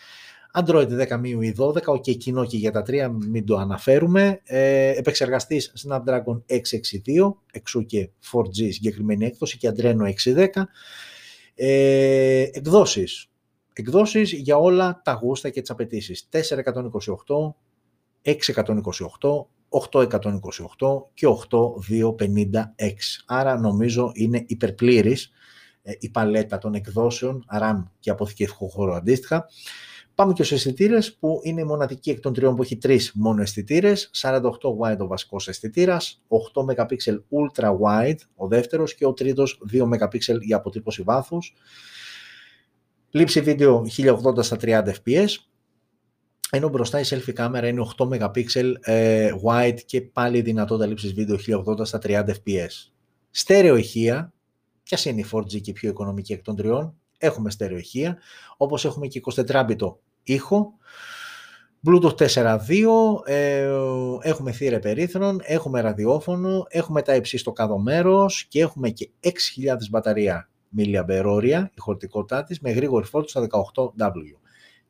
[0.60, 4.42] Android 10 MIUI 12, ok κοινό και για τα τρία, μην το αναφέρουμε.
[4.44, 10.48] Ε, επεξεργαστής Snapdragon 662, εξού και 4G συγκεκριμένη έκδοση και Adreno 610.
[11.56, 13.30] Ε, εκδόσεις.
[13.74, 16.30] Εκδόσεις για όλα τα γούστα και τις απαιτήσεις.
[16.32, 17.56] 428,
[18.22, 23.24] 628, 828 και 8256.
[23.26, 25.32] Άρα νομίζω είναι υπερπλήρης
[25.82, 29.48] ε, η παλέτα των εκδόσεων RAM και αποθηκευτικό χώρο αντίστοιχα.
[30.18, 33.42] Πάμε και στους αισθητήρες που είναι η μοναδική εκ των τριών που έχει τρεις μόνο
[33.42, 34.10] αισθητήρες.
[34.14, 34.42] 48
[34.80, 36.96] wide ο βασικός αισθητήρας, 8 MP
[37.30, 41.54] ultra wide ο δεύτερος και ο τρίτος 2 MP για αποτύπωση βάθους.
[43.10, 45.30] Λήψη βίντεο 1080 στα 30 fps,
[46.50, 48.46] ενώ μπροστά η selfie κάμερα είναι 8 MP
[48.82, 52.92] ε, wide και πάλι δυνατότητα λήψης βίντεο 1080 στα 30 fps.
[53.30, 54.34] Στέρεο ηχεία,
[54.84, 58.18] κι ας είναι η 4G και πιο οικονομική εκ των τριών, έχουμε στέρεο ηχεία,
[58.58, 59.66] όπως έχουμε και 24
[60.34, 60.74] ήχο,
[61.88, 63.70] Bluetooth 4.2, ε,
[64.22, 69.32] έχουμε θύρα περίθρον, έχουμε ραδιόφωνο, έχουμε τα υψί στο κάτω μέρος και έχουμε και 6.000
[69.90, 74.38] μπαταρία mAh, η χωρητικότητά της, με γρήγορη φόρτιση στα 18W.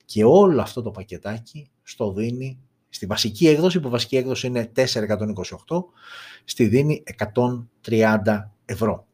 [0.05, 4.85] Και όλο αυτό το πακετάκι στο δίνει στη βασική έκδοση, που βασική έκδοση είναι 428,
[6.43, 7.03] στη δίνει
[7.85, 9.07] 130 ευρώ.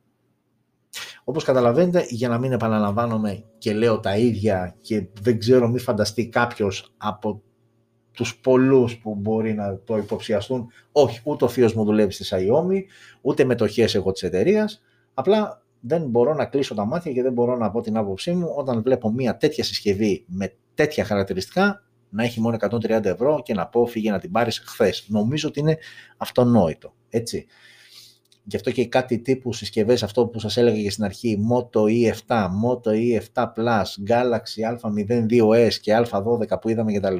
[1.23, 6.27] Όπως καταλαβαίνετε, για να μην επαναλαμβάνομαι και λέω τα ίδια και δεν ξέρω μη φανταστεί
[6.27, 7.41] κάποιος από
[8.11, 12.81] τους πολλούς που μπορεί να το υποψιαστούν, όχι, ούτε ο θείος μου δουλεύει στη Xiaomi,
[13.21, 14.81] ούτε μετοχές εγώ της εταιρείας.
[15.13, 18.53] απλά δεν μπορώ να κλείσω τα μάτια και δεν μπορώ να πω την άποψή μου
[18.55, 23.67] όταν βλέπω μια τέτοια συσκευή με τέτοια χαρακτηριστικά να έχει μόνο 130 ευρώ και να
[23.67, 25.05] πω φύγε να την πάρεις χθες.
[25.07, 25.77] Νομίζω ότι είναι
[26.17, 26.93] αυτονόητο.
[27.09, 27.45] Έτσι.
[28.43, 32.47] Γι' αυτό και κάτι τύπου συσκευές, αυτό που σας έλεγα και στην αρχή, Moto E7,
[32.63, 37.17] Moto E7 Plus, Galaxy A02s και A12 που είδαμε κτλ.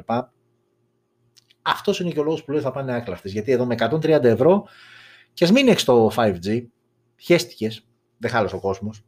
[1.62, 3.32] Αυτός είναι και ο λόγος που λέω θα πάνε άκλαυτες.
[3.32, 4.64] Γιατί εδώ με 130 ευρώ
[5.32, 6.66] και ας μην έχεις το 5G,
[7.16, 7.70] χέστηκε,
[8.18, 9.04] δεν χάλασε ο κόσμος.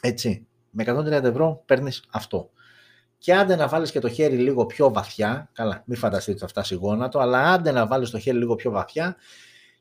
[0.00, 2.50] Έτσι, με 130 ευρώ παίρνεις αυτό.
[3.18, 6.46] Και άντε να βάλεις και το χέρι λίγο πιο βαθιά, καλά μην φανταστείτε ότι θα
[6.46, 9.16] φτάσει γόνατο, αλλά άντε να βάλεις το χέρι λίγο πιο βαθιά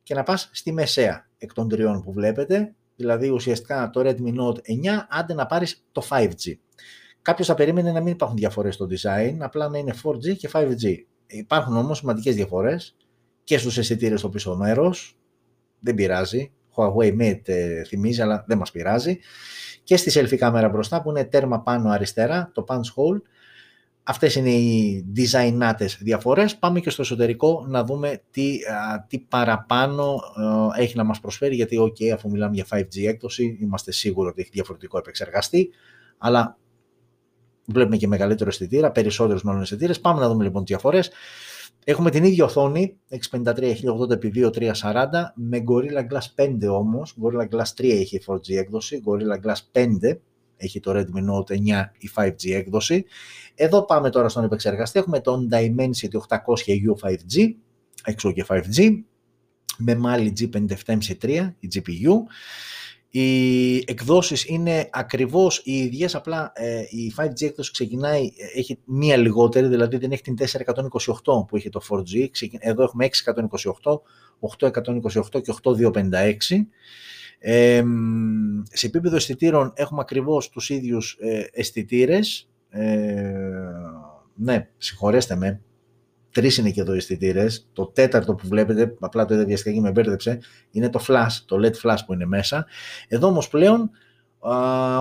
[0.03, 4.55] και να πας στη μεσαία εκ των τριών που βλέπετε, δηλαδή ουσιαστικά το Redmi Note
[4.55, 4.59] 9,
[5.09, 6.53] άντε να πάρεις το 5G.
[7.21, 10.95] Κάποιος θα περίμενε να μην υπάρχουν διαφορές στο design, απλά να είναι 4G και 5G.
[11.27, 12.95] Υπάρχουν όμως σημαντικές διαφορές
[13.43, 15.17] και στους αισθητήρες στο πίσω μέρος,
[15.79, 19.19] δεν πειράζει, Huawei Mate ε, θυμίζει αλλά δεν μας πειράζει
[19.83, 23.21] και στη selfie κάμερα μπροστά που είναι τέρμα πάνω αριστερά, το punch hole.
[24.03, 26.57] Αυτές είναι οι designάτες διαφορές.
[26.57, 28.57] Πάμε και στο εσωτερικό να δούμε τι,
[29.07, 30.19] τι παραπάνω
[30.77, 34.49] έχει να μας προσφέρει, γιατί ok, αφού μιλάμε για 5G έκδοση, είμαστε σίγουροι ότι έχει
[34.53, 35.69] διαφορετικό επεξεργαστή,
[36.17, 36.57] αλλά
[37.65, 39.99] βλέπουμε και μεγαλύτερο αισθητήρα, περισσότερους μάλλον αισθητήρες.
[39.99, 41.11] Πάμε να δούμε λοιπόν τις διαφορές.
[41.85, 47.15] Έχουμε την ίδια οθόνη, 653-1080x2340, με Gorilla Glass 5 όμως.
[47.23, 50.19] Gorilla Glass 3 έχει 4G έκδοση, Gorilla Glass 5
[50.62, 53.06] έχει το Redmi Note 9 η 5G έκδοση.
[53.56, 55.00] Εδώ πάμε τώρα στον επεξεργαστή.
[55.00, 57.54] Έχουμε τον Dimensity 800U 5G,
[58.04, 59.02] έξω και 5G,
[59.78, 62.13] με Mali G57MC3, η GPU.
[63.13, 69.17] Οι εκδόσεις είναι ακριβώς οι ίδιες, απλά ε, η 5G έκδοση ξεκινάει, ε, έχει μία
[69.17, 70.36] λιγότερη, δηλαδή δεν έχει την
[71.24, 72.28] 428 που είχε το 4G,
[72.60, 74.02] εδώ έχουμε 628,
[74.60, 76.65] 828 και 8256.
[77.43, 77.84] Ε,
[78.71, 82.49] σε επίπεδο αισθητήρων έχουμε ακριβώς τους ίδιους ε, αισθητήρες.
[82.69, 83.34] Ε,
[84.36, 85.62] ναι, συγχωρέστε με,
[86.32, 87.69] Τρεις είναι και εδώ οι αισθητήρες.
[87.73, 90.39] Το τέταρτο που βλέπετε, απλά το είδα βιαστικά και με μπέρδεψε,
[90.71, 92.65] είναι το flash, το LED flash που είναι μέσα.
[93.08, 93.91] Εδώ όμως πλέον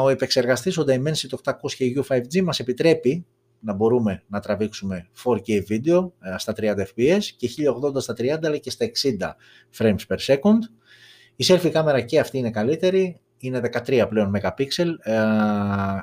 [0.02, 3.26] ο επεξεργαστής, ο Dimensity 800U 5G μας επιτρέπει
[3.60, 7.48] να μπορούμε να τραβήξουμε 4K βίντεο ε, στα 30 fps και
[7.94, 9.30] 1080 στα 30 αλλά και στα 60
[9.78, 10.58] frames per second.
[11.40, 14.64] Η selfie κάμερα και αυτή είναι καλύτερη, είναι 13 πλέον MP,
[15.00, 15.12] ε,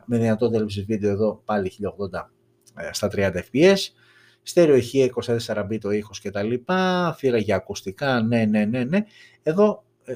[0.06, 1.72] με δυνατότητα έλευση βίντεο εδώ πάλι
[2.12, 2.30] 1080
[2.76, 3.78] ε, στα 30 fps.
[4.42, 8.84] Στέρεο ηχεία 24 bit το ήχος και τα λοιπά, θύρα για ακουστικά, ναι, ναι, ναι,
[8.84, 9.06] ναι.
[9.44, 10.14] Εδώ ε,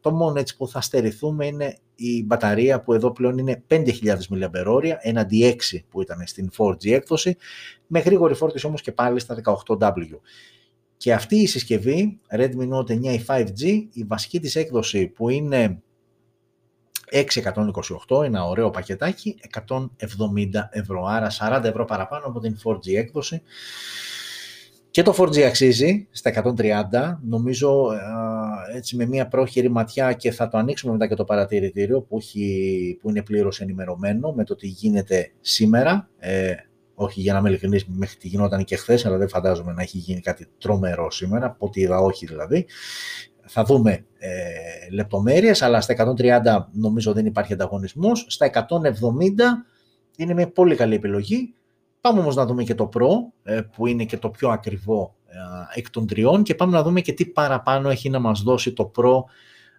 [0.00, 4.92] το μόνο έτσι που θα στερηθούμε είναι η μπαταρία που εδώ πλέον είναι 5.000 mAh,
[5.00, 7.36] έναντι 6 που ήταν στην 4G έκδοση,
[7.86, 9.92] με γρήγορη φόρτιση όμως και πάλι στα 18W.
[10.96, 15.82] Και αυτή η συσκευή, Redmi Note 9 η 5G, η βασική της έκδοση που είναι
[18.08, 23.42] 628, ένα ωραίο πακετάκι, 170 ευρώ, άρα 40 ευρώ παραπάνω από την 4G έκδοση.
[24.90, 27.86] Και το 4G αξίζει στα 130, νομίζω
[28.74, 32.98] έτσι με μια πρόχειρη ματιά και θα το ανοίξουμε μετά και το παρατηρητήριο που, έχει,
[33.00, 36.08] που είναι πλήρως ενημερωμένο με το τι γίνεται σήμερα.
[36.98, 39.82] Ε, όχι για να είμαι ειλικρινής, μέχρι τι γινόταν και χθες, αλλά δεν φαντάζομαι να
[39.82, 42.66] έχει γίνει κάτι τρομερό σήμερα, από ό,τι είδα όχι δηλαδή
[43.46, 48.26] θα δούμε ε, λεπτομέρειες, αλλά στα 130 νομίζω δεν υπάρχει ανταγωνισμός.
[48.28, 48.62] Στα 170
[50.16, 51.54] είναι μια πολύ καλή επιλογή.
[52.00, 53.08] Πάμε όμως να δούμε και το Pro,
[53.42, 57.00] ε, που είναι και το πιο ακριβό ε, εκ των τριών και πάμε να δούμε
[57.00, 59.22] και τι παραπάνω έχει να μας δώσει το Pro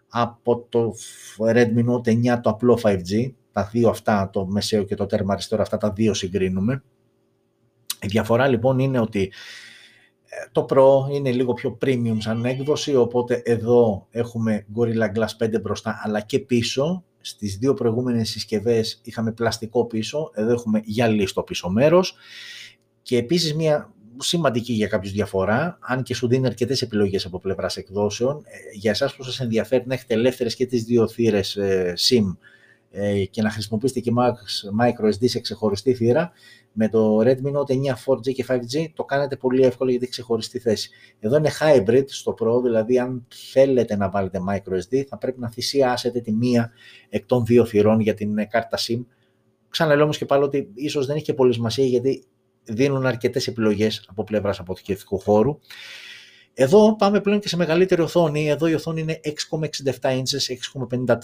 [0.09, 0.93] από το
[1.37, 3.31] Redmi Note 9 το απλό 5G.
[3.51, 6.83] Τα δύο αυτά, το μεσαίο και το τέρμα αριστερό, αυτά τα δύο συγκρίνουμε.
[8.01, 9.31] Η διαφορά λοιπόν είναι ότι
[10.51, 15.99] το Pro είναι λίγο πιο premium σαν έκδοση, οπότε εδώ έχουμε Gorilla Glass 5 μπροστά
[16.03, 17.03] αλλά και πίσω.
[17.21, 22.15] Στις δύο προηγούμενες συσκευές είχαμε πλαστικό πίσω, εδώ έχουμε γυαλί στο πίσω μέρος.
[23.01, 27.77] Και επίσης μια σημαντική για κάποιους διαφορά, αν και σου δίνει αρκετές επιλογές από πλευράς
[27.77, 31.93] εκδόσεων, ε, για εσάς που σας ενδιαφέρει να έχετε ελεύθερες και τις δύο θύρες ε,
[31.97, 32.47] SIM ε,
[33.29, 34.11] και να χρησιμοποιήσετε και
[34.81, 36.31] micro SD σε ξεχωριστή θύρα,
[36.71, 40.59] με το Redmi Note 9 4G και 5G το κάνετε πολύ εύκολο γιατί έχει ξεχωριστή
[40.59, 40.89] θέση.
[41.19, 45.49] Εδώ είναι hybrid στο Pro, δηλαδή αν θέλετε να βάλετε micro SD θα πρέπει να
[45.49, 46.71] θυσιάσετε τη μία
[47.09, 49.05] εκ των δύο θυρών για την κάρτα SIM.
[49.69, 52.23] Ξαναλέω όμως και πάλι ότι ίσως δεν έχει και πολύ σημασία γιατί
[52.63, 55.59] δίνουν αρκετές επιλογές από πλευράς αποθηκευτικού χώρου.
[56.59, 58.49] Εδώ πάμε πλέον και σε μεγαλύτερη οθόνη.
[58.49, 60.55] Εδώ η οθόνη είναι 6,67 inches,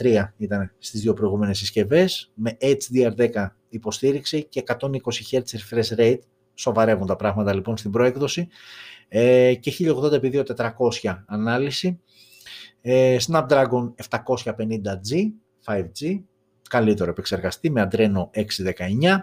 [0.02, 4.88] 6,53 ήταν στις δύο προηγούμενες συσκευές, με HDR10 υποστήριξη και 120
[5.32, 6.20] Hz refresh rate.
[6.54, 8.48] Σοβαρεύουν τα πράγματα λοιπόν στην προέκδοση.
[9.08, 12.00] Ε, και 1080x2400 ανάλυση.
[12.82, 15.32] Ε, Snapdragon 750G,
[15.66, 16.22] 5G,
[16.70, 19.18] καλύτερο επεξεργαστή με Adreno 619.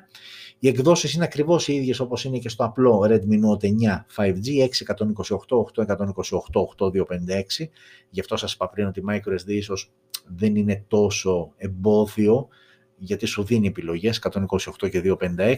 [0.63, 3.71] Οι εκδόσεις είναι ακριβώς οι ίδιες όπως είναι και στο απλό Redmi Note 9
[4.17, 7.69] 5G 628, 828, 8256.
[8.11, 9.93] Γι' αυτό σας είπα πριν ότι η MicroSD ίσως
[10.37, 12.49] δεν είναι τόσο εμπόδιο
[12.97, 14.21] γιατί σου δίνει επιλογές
[14.83, 15.57] 128 και 256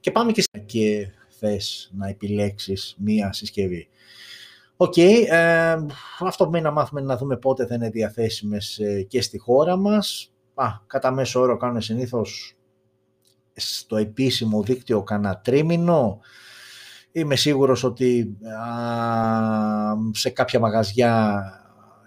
[0.00, 3.88] και πάμε και, και θες να επιλέξεις μία συσκευή.
[4.76, 5.76] Οκ, ε,
[6.20, 9.38] αυτό που μένει να μάθουμε είναι να δούμε πότε θα είναι διαθέσιμες ε, και στη
[9.38, 10.32] χώρα μας.
[10.54, 12.56] Α, κατά μέσο όρο κάνουν συνήθως
[13.54, 16.20] στο επίσημο δίκτυο κανένα τρίμηνο.
[17.12, 18.36] Είμαι σίγουρος ότι
[20.12, 21.42] σε κάποια μαγαζιά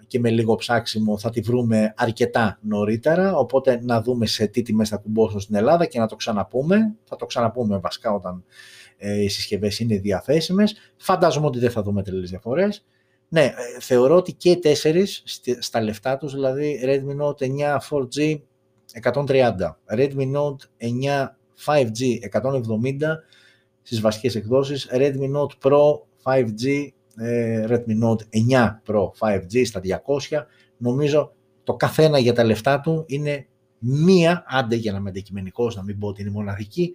[0.06, 4.88] και με λίγο ψάξιμο θα τη βρούμε αρκετά νωρίτερα, οπότε να δούμε σε τι τιμές
[4.88, 6.94] θα κουμπώσουν στην Ελλάδα και να το ξαναπούμε.
[7.04, 8.44] Θα το ξαναπούμε βασικά όταν
[8.96, 10.74] ε, οι συσκευές είναι διαθέσιμες.
[10.96, 12.84] Φαντάζομαι ότι δεν θα δούμε τελείως διαφορές.
[13.28, 15.22] Ναι, ε, θεωρώ ότι και οι τέσσερις
[15.58, 18.40] στα λεφτά τους, δηλαδή Redmi Note 9 4G
[19.02, 23.22] 130, Redmi Note 9 5G 170
[23.82, 30.46] στις βασικές εκδόσεις, Redmi Note Pro 5G, ε, Redmi Note 9 Pro 5G στα 200.
[30.76, 31.32] Νομίζω
[31.64, 33.46] το καθένα για τα λεφτά του είναι
[33.78, 36.94] μία, άντε για να είμαι αντικειμενικός, να μην πω ότι είναι μοναδική,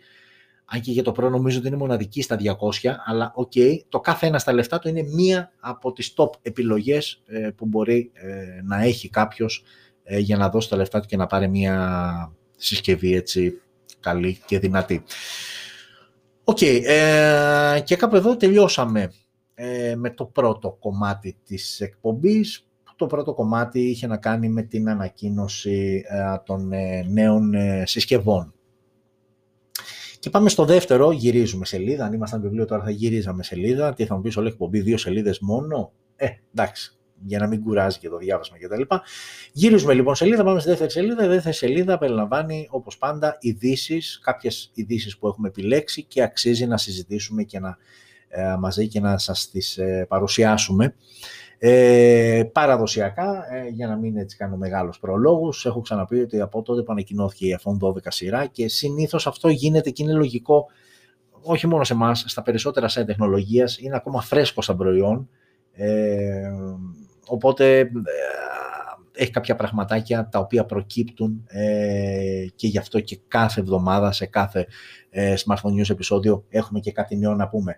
[0.66, 2.38] αν και για το Pro νομίζω ότι είναι μοναδική στα
[2.82, 6.30] 200, αλλά OK, okay, το κάθε ένα στα λεφτά του είναι μία από τις top
[6.42, 9.64] επιλογές ε, που μπορεί ε, να έχει κάποιος
[10.04, 13.62] ε, για να δώσει τα λεφτά του και να πάρει μία συσκευή έτσι
[14.04, 15.04] καλή και δυνατή.
[16.44, 19.12] OK, okay, και κάπου εδώ τελειώσαμε
[19.96, 22.68] με το πρώτο κομμάτι της εκπομπής.
[22.96, 26.04] Το πρώτο κομμάτι είχε να κάνει με την ανακοίνωση
[26.46, 26.72] των
[27.08, 28.54] νέων συσκευών
[30.24, 32.06] και πάμε στο δεύτερο, γυρίζουμε σελίδα.
[32.06, 33.94] Αν ήμασταν βιβλίο τώρα θα γυρίζαμε σελίδα.
[33.94, 38.00] Τι θα μου πεις, όλη εκπομπή, δύο σελίδες μόνο; Ε, εντάξει, για να μην κουράζει
[38.00, 38.96] και το διάβασμα κτλ.
[39.52, 41.26] Γυρίζουμε λοιπόν σελίδα, πάμε στη δεύτερη σελίδα.
[41.26, 46.78] Η δεύτερη σελίδα περιλαμβάνει όπως πάντα ειδήσεις, κάποιες ειδήσεις που έχουμε επιλέξει και αξίζει να
[46.78, 47.78] συζητήσουμε και να,
[48.28, 50.96] ε, μαζί και να σας τις ε, παρουσιάσουμε.
[51.66, 56.82] Ε, παραδοσιακά, ε, για να μην έτσι κάνω μεγάλους προλόγους, έχω ξαναπεί ότι από τότε
[56.82, 60.68] που ανακοινώθηκε η iPhone 12 σειρά και συνήθως αυτό γίνεται και είναι λογικό
[61.44, 65.30] όχι μόνο σε εμάς, στα περισσότερα σε τεχνολογίας, είναι ακόμα φρέσκο σαν προϊόν,
[65.74, 66.52] ε,
[67.28, 67.90] οπότε ε,
[69.16, 74.68] έχει κάποια πραγματάκια τα οποία προκύπτουν ε, και γι' αυτό και κάθε εβδομάδα σε κάθε
[75.10, 77.78] ε, Smartphone News επεισόδιο έχουμε και κάτι νέο να πούμε.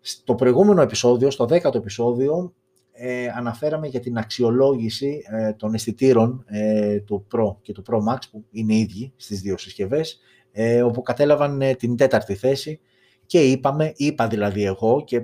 [0.00, 2.54] Στο προηγούμενο επεισόδιο, στο δέκατο επεισόδιο,
[2.92, 8.18] ε, αναφέραμε για την αξιολόγηση ε, των αισθητήρων ε, του Pro και του Pro Max
[8.30, 10.20] που είναι ίδιοι στις δύο συσκευές
[10.52, 12.80] ε, όπου κατέλαβαν ε, την τέταρτη θέση
[13.26, 15.22] και είπαμε, είπα δηλαδή εγώ και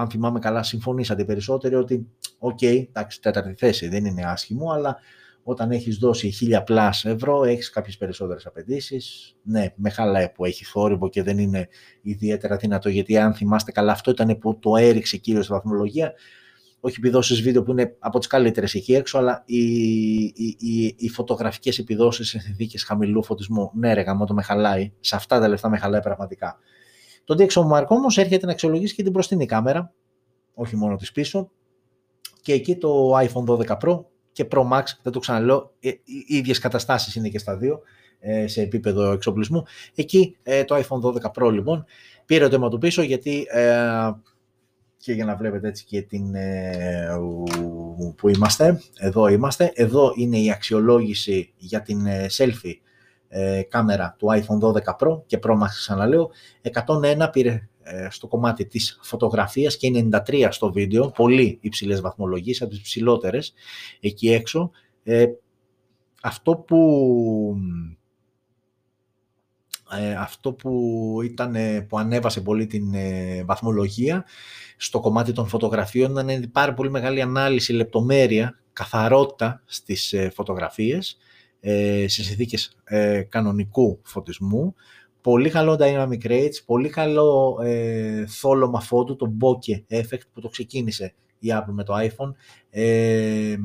[0.00, 2.06] αν θυμάμαι καλά συμφωνήσατε περισσότεροι ότι
[2.38, 4.96] OK, okay, εντάξει τέταρτη θέση δεν είναι άσχημο αλλά
[5.42, 9.36] όταν έχεις δώσει 1000 plus ευρώ, έχεις κάποιες περισσότερες απαιτήσεις.
[9.42, 11.68] Ναι, με χαλάει που έχει θόρυβο και δεν είναι
[12.02, 16.12] ιδιαίτερα δυνατό, γιατί αν θυμάστε καλά, αυτό ήταν που το έριξε κυρίως στη βαθμολογία
[16.80, 19.62] όχι οι επιδόσεις βίντεο που είναι από τις καλύτερες εκεί έξω, αλλά οι,
[20.24, 23.70] οι, οι, οι φωτογραφικές επιδόσεις σε συνθήκες χαμηλού φωτισμού.
[23.74, 24.92] Ναι, ρε γαμό, το με χαλάει.
[25.00, 26.58] Σε αυτά τα λεφτά με χαλάει πραγματικά.
[27.30, 29.92] Το DxOMark όμως έρχεται να αξιολογήσει και την μπροστινή κάμερα,
[30.54, 31.50] όχι μόνο της πίσω.
[32.42, 34.00] Και εκεί το iPhone 12 Pro
[34.32, 37.80] και Pro Max, δεν το ξαναλέω, ε, οι ίδιες καταστάσεις είναι και στα δύο
[38.18, 39.62] ε, σε επίπεδο εξοπλισμού.
[39.94, 41.84] Εκεί ε, το iPhone 12 Pro λοιπόν
[42.26, 43.46] πήρε το αίμα του πίσω γιατί
[44.96, 47.08] και για να βλέπετε έτσι και την, ε,
[48.16, 49.72] που είμαστε, εδώ είμαστε.
[49.74, 52.74] Εδώ είναι η αξιολόγηση για την ε, selfie
[53.32, 56.30] ε, κάμερα του iPhone 12 Pro και Pro Max ξαναλέω.
[56.86, 57.68] 101 πήρε
[58.08, 63.52] στο κομμάτι της φωτογραφίας και 93 στο βίντεο, πολύ υψηλές βαθμολογίες, από τις ψηλότερες
[64.00, 64.70] εκεί έξω.
[66.22, 66.78] αυτό που
[70.18, 71.56] αυτό που, ήταν,
[71.88, 72.94] που ανέβασε πολύ την
[73.44, 74.24] βαθμολογία
[74.76, 81.16] στο κομμάτι των φωτογραφίων είναι πάρα πολύ μεγάλη ανάλυση, λεπτομέρεια, καθαρότητα στις ε, φωτογραφίες,
[81.60, 84.74] ε, σε συνθήκες ε, κανονικού φωτισμού,
[85.20, 91.14] πολύ καλό dynamic rates, πολύ καλό ε, θόλωμα φώτου, το bokeh effect που το ξεκίνησε
[91.38, 92.32] η Apple με το iPhone.
[92.70, 93.56] Ε,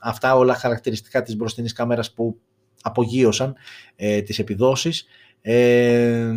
[0.00, 2.38] αυτά όλα χαρακτηριστικά της μπροστινής κάμερας που
[2.82, 3.54] απογείωσαν
[3.96, 5.06] ε, τις επιδόσεις.
[5.40, 6.32] Ε,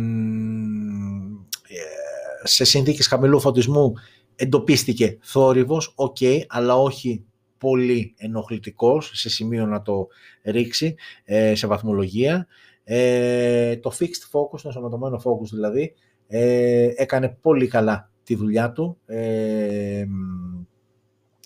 [2.42, 3.92] σε συνθήκες χαμηλού φωτισμού
[4.36, 6.16] εντοπίστηκε θόρυβος, οκ,
[6.48, 7.24] αλλά όχι
[7.60, 10.08] πολύ ενοχλητικός, σε σημείο να το
[10.42, 10.94] ρίξει
[11.24, 12.46] ε, σε βαθμολογία.
[12.84, 15.92] Ε, το fixed focus, το ενσωματωμένο focus δηλαδή,
[16.26, 18.98] ε, έκανε πολύ καλά τη δουλειά του.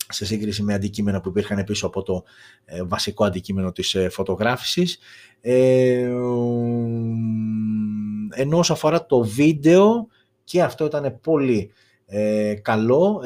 [0.09, 2.25] σε σύγκριση με αντικείμενα που υπήρχαν πίσω από το
[2.65, 4.99] ε, βασικό αντικείμενο της ε, φωτογράφησης.
[5.41, 6.11] Ε,
[8.31, 10.09] ενώ όσο αφορά το βίντεο,
[10.45, 11.73] και αυτό ήταν πολύ
[12.63, 13.21] καλό,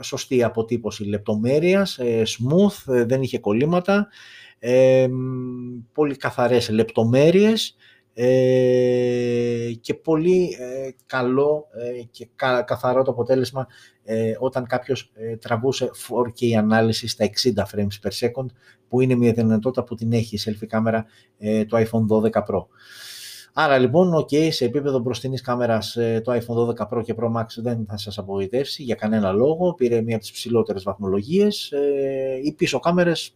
[0.00, 4.08] σωστή αποτύπωση λεπτομέρειας, smooth, δεν είχε κολλήματα,
[5.92, 7.76] πολύ καθαρές λεπτομέρειες,
[8.20, 12.28] ε, και πολύ ε, καλό ε, και
[12.64, 13.66] καθαρό το αποτέλεσμα
[14.38, 18.46] όταν κάποιος τραβούσε 4K ανάλυση στα 60 frames per second
[18.88, 21.06] που είναι μια δυνατότητα που την έχει η selfie κάμερα
[21.68, 22.66] το iPhone 12 Pro.
[23.60, 27.86] Άρα λοιπόν, ok, σε επίπεδο μπροστινής κάμερας το iPhone 12 Pro και Pro Max δεν
[27.88, 31.72] θα σας απογοητεύσει για κανένα λόγο, πήρε μία από τις ψηλότερες βαθμολογίες.
[32.44, 33.34] Οι πίσω κάμερες,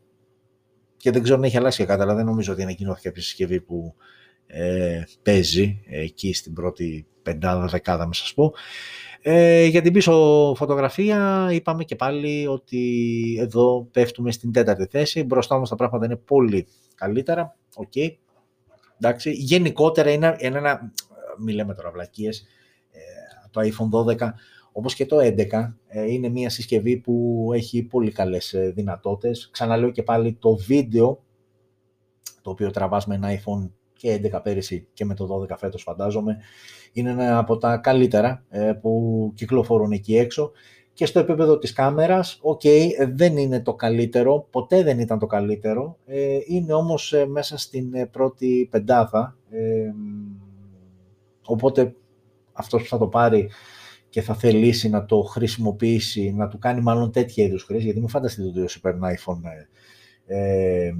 [0.97, 3.95] και δεν ξέρω αν έχει αλλάξει κάτι, αλλά δεν νομίζω ότι ανακοινώθηκε κάποια συσκευή που
[4.47, 8.53] ε, παίζει εκεί στην πρώτη πεντάδα, δεκάδα με σας πω.
[9.23, 10.13] Ε, για την πίσω
[10.57, 15.23] φωτογραφία είπαμε και πάλι ότι εδώ πέφτουμε στην τέταρτη θέση.
[15.23, 17.57] Μπροστά όμως τα πράγματα είναι πολύ καλύτερα.
[17.75, 17.93] OK.
[17.95, 18.09] Okay.
[19.05, 19.31] Εντάξει.
[19.31, 20.93] Γενικότερα είναι ένα,
[21.39, 22.47] μη λέμε τώρα βλακίες,
[22.91, 22.99] ε,
[23.51, 24.33] το iPhone 12
[24.73, 29.49] όπως και το 11 ε, είναι μια συσκευή που έχει πολύ καλές ε, δυνατότητες.
[29.53, 31.25] Ξαναλέω και πάλι το βίντεο
[32.43, 36.39] το οποίο τραβάς με ένα iPhone και 11 πέρυσι και με το 12 φέτος φαντάζομαι,
[36.93, 40.53] είναι ένα από τα καλύτερα ε, που κυκλοφορούν εκεί έξω.
[40.95, 42.69] Και στο επίπεδο της κάμερας, ok,
[43.15, 48.11] δεν είναι το καλύτερο, ποτέ δεν ήταν το καλύτερο, ε, είναι όμως ε, μέσα στην
[48.11, 49.37] πρώτη πεντάδα,
[51.47, 51.95] οπότε
[52.53, 53.51] αυτός που θα το πάρει
[54.09, 58.09] και θα θελήσει να το χρησιμοποιήσει, να του κάνει μάλλον τέτοια είδους χρήση, γιατί μην
[58.09, 59.41] φανταστείτε ότι όσο παίρνει iPhone
[60.27, 60.93] ε,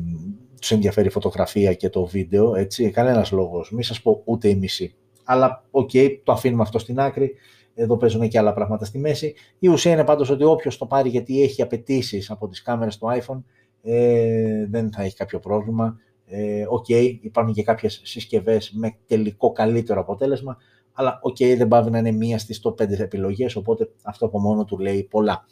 [0.61, 4.55] τους ενδιαφέρει η φωτογραφία και το βίντεο, έτσι, κανένας λόγος, μη σας πω ούτε η
[4.55, 4.95] μισή.
[5.25, 5.91] Αλλά, οκ,
[6.23, 7.35] το αφήνουμε αυτό στην άκρη,
[7.75, 9.35] εδώ παίζουν και άλλα πράγματα στη μέση.
[9.59, 13.07] Η ουσία είναι πάντως ότι όποιος το πάρει γιατί έχει απαιτήσεις από τις κάμερες του
[13.21, 13.43] iPhone,
[13.83, 16.01] ε, δεν θα έχει κάποιο πρόβλημα.
[16.27, 20.57] Ε, OK, okay, υπάρχουν και κάποιες συσκευές με τελικό καλύτερο αποτέλεσμα,
[20.93, 24.41] αλλά OK, okay, δεν παύει να είναι μία στις top 5 επιλογές, οπότε αυτό από
[24.41, 25.47] μόνο του λέει πολλά.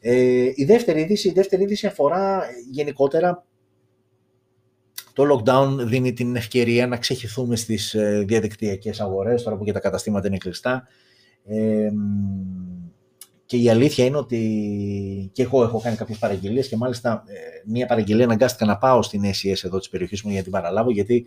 [0.00, 3.46] Ε, η, δεύτερη είδηση, η δεύτερη είδηση αφορά γενικότερα
[5.12, 9.80] το lockdown δίνει την ευκαιρία να ξεχυθούμε στις ε, διαδικτυακές αγορές, τώρα που και τα
[9.80, 10.88] καταστήματα είναι κλειστά.
[11.46, 11.90] Ε,
[13.46, 17.34] και η αλήθεια είναι ότι και εγώ έχω κάνει κάποιες παραγγελίες και μάλιστα ε,
[17.66, 21.26] μία παραγγελία αναγκάστηκα να πάω στην SES εδώ της περιοχής μου για την παραλάβω γιατί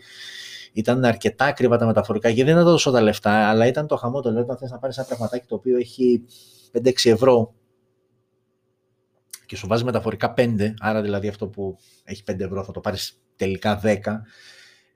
[0.73, 4.21] ήταν αρκετά ακριβά τα μεταφορικά και δεν ήταν τόσο τα λεφτά, αλλά ήταν το χαμό
[4.21, 6.23] το λέω όταν θες να πάρεις ένα πραγματάκι το οποίο έχει
[6.83, 7.53] 5-6 ευρώ
[9.45, 13.21] και σου βάζει μεταφορικά 5, άρα δηλαδή αυτό που έχει 5 ευρώ θα το πάρεις
[13.35, 13.97] τελικά 10.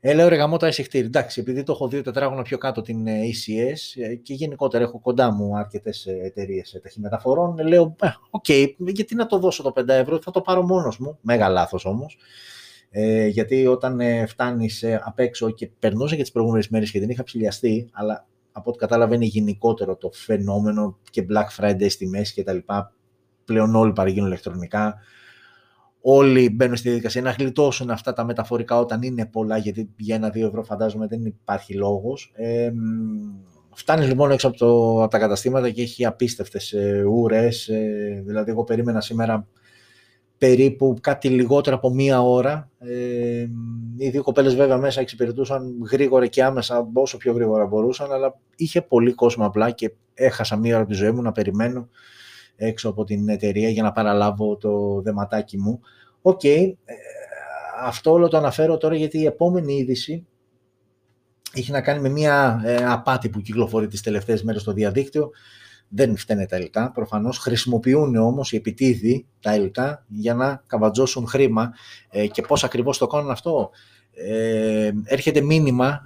[0.03, 4.01] Ε, λέω ρε γαμώτο Εντάξει, επειδή το έχω δύο τετράγωνα πιο κάτω την ε, ACS
[4.01, 7.95] ε, και γενικότερα έχω κοντά μου αρκετές ε, εταιρείες ταχυμεταφορών, λέω,
[8.29, 11.17] OK, okay, γιατί να το δώσω το 5 ευρώ, θα το πάρω μόνος μου.
[11.21, 12.17] Μέγα λάθος όμως.
[12.89, 17.09] Ε, γιατί όταν ε, φτάνεις απ' έξω και περνούσα και τις προηγούμενες μέρες και δεν
[17.09, 22.41] είχα ψυλλιαστεί, αλλά από ό,τι κατάλαβα είναι γενικότερο το φαινόμενο και Black Friday στη μέση
[22.41, 22.57] κτλ
[23.45, 24.95] πλέον όλοι παραγγείλουν ηλεκτρονικά.
[26.01, 30.47] Όλοι μπαίνουν στη διαδικασία να γλιτώσουν αυτά τα μεταφορικά όταν είναι πολλά, γιατί για ένα-δύο
[30.47, 32.31] ευρώ φαντάζομαι δεν υπάρχει λόγος.
[32.35, 32.71] Ε,
[33.73, 37.67] φτάνεις λοιπόν έξω από, το, από τα καταστήματα και έχει απίστευτες ε, ουρές.
[37.67, 39.47] Ε, δηλαδή, εγώ περίμενα σήμερα
[40.37, 42.69] περίπου κάτι λιγότερο από μία ώρα.
[42.79, 43.47] Ε,
[43.97, 48.81] οι δύο κοπέλες βέβαια μέσα εξυπηρετούσαν γρήγορα και άμεσα όσο πιο γρήγορα μπορούσαν, αλλά είχε
[48.81, 51.89] πολύ κόσμο απλά και έχασα μία ώρα από τη ζωή μου να περιμένω
[52.63, 55.79] έξω από την εταιρεία για να παραλάβω το δεματάκι μου.
[56.21, 56.75] Οκ, ε,
[57.83, 60.25] αυτό όλο το αναφέρω τώρα γιατί η επόμενη είδηση
[61.53, 65.31] έχει να κάνει με μια ε, απάτη που κυκλοφορεί τις τελευταίες μέρες στο διαδίκτυο.
[65.87, 67.37] Δεν φταίνε τα ΕΛΤΑ, προφανώς.
[67.37, 71.73] Χρησιμοποιούν όμως οι επιτήδειοι τα ΕΛΤΑ για να καβατζώσουν χρήμα.
[72.09, 73.69] Ε, και πώς ακριβώς το κάνουν αυτό;
[75.03, 76.01] έρχεται μήνυμα,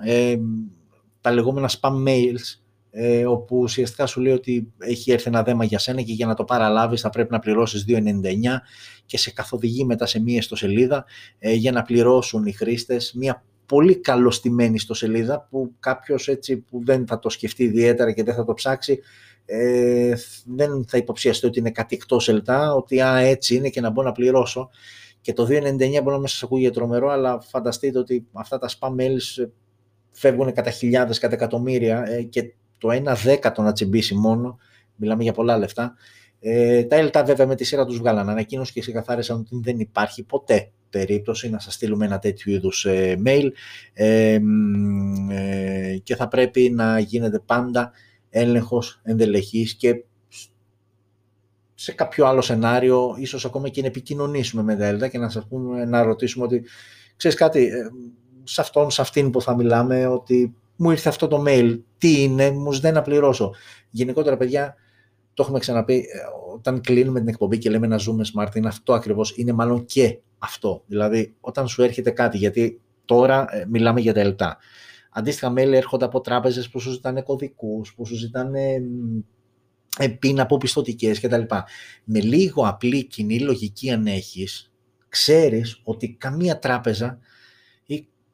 [1.21, 2.64] τα λεγόμενα spam mails,
[2.97, 6.33] ε, όπου ουσιαστικά σου λέει ότι έχει έρθει ένα δέμα για σένα και για να
[6.33, 8.01] το παραλάβεις θα πρέπει να πληρώσεις 2,99
[9.05, 11.05] και σε καθοδηγεί μετά σε μία ιστοσελίδα
[11.39, 17.07] ε, για να πληρώσουν οι χρήστες μία πολύ καλοστημένη ιστοσελίδα που κάποιος έτσι που δεν
[17.07, 18.99] θα το σκεφτεί ιδιαίτερα και δεν θα το ψάξει
[19.45, 20.13] ε,
[20.45, 24.07] δεν θα υποψιαστεί ότι είναι κάτι εκτός ελτά, ότι α, έτσι είναι και να μπορώ
[24.07, 24.69] να πληρώσω.
[25.21, 29.47] Και το 2,99 μπορεί να σας ακούγεται τρομερό, αλλά φανταστείτε ότι αυτά τα spam mails
[30.11, 32.53] φεύγουν κατά χιλιάδες, κατά εκατομμύρια ε, και
[32.85, 34.57] το 1 δέκατο να τσιμπήσει μόνο,
[34.95, 35.95] μιλάμε για πολλά λεφτά.
[36.39, 40.23] Ε, τα ΕΛΤΑ βέβαια με τη σειρά τους βγάλαν ανακοίνωση και ξεκαθάρισαν ότι δεν υπάρχει
[40.23, 43.49] ποτέ περίπτωση να σας στείλουμε ένα τέτοιο είδους ε, mail.
[43.93, 44.39] Ε,
[45.29, 47.91] ε, και θα πρέπει να γίνεται πάντα
[48.29, 50.03] έλεγχος ενδελεχής και
[51.75, 55.85] σε κάποιο άλλο σενάριο, ίσως ακόμα και να επικοινωνήσουμε με Delta και να σας πούμε,
[55.85, 56.63] να ρωτήσουμε ότι
[57.15, 57.89] ξέρεις κάτι, ε,
[58.43, 62.51] σε αυτόν, σε αυτήν που θα μιλάμε, ότι μου ήρθε αυτό το mail, τι είναι,
[62.51, 63.53] μου ζητάει να πληρώσω.
[63.89, 64.75] Γενικότερα, παιδιά,
[65.33, 66.03] το έχουμε ξαναπεί, ε,
[66.53, 70.19] όταν κλείνουμε την εκπομπή και λέμε να ζούμε smart, είναι αυτό ακριβώς, είναι μάλλον και
[70.37, 70.83] αυτό.
[70.85, 74.51] Δηλαδή, όταν σου έρχεται κάτι, γιατί τώρα ε, μιλάμε για Delta.
[75.11, 78.81] Αντίστοιχα, mail έρχονται από τράπεζες που σου ζητάνε κωδικούς, που σου ζητάνε
[80.19, 81.41] πίνα από πιστοτικές κτλ.
[82.03, 84.71] Με λίγο απλή κοινή λογική αν έχεις,
[85.09, 87.34] ξέρεις ότι καμία τράπεζα ή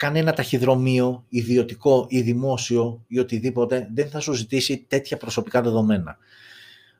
[0.01, 6.17] κανένα ταχυδρομείο, ιδιωτικό ή δημόσιο ή οτιδήποτε δεν θα σου ζητήσει τέτοια προσωπικά δεδομένα.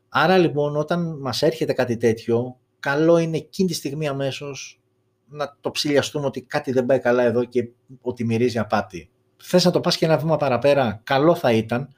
[0.10, 4.82] Άρα λοιπόν όταν μας έρχεται κάτι τέτοιο, καλό είναι εκείνη τη στιγμή αμέσως
[5.28, 7.70] να το ψηλιαστούμε ότι κάτι δεν πάει καλά εδώ και
[8.02, 9.10] ότι μυρίζει απάτη.
[9.38, 11.94] Θες να το πας και ένα βήμα παραπέρα, καλό θα ήταν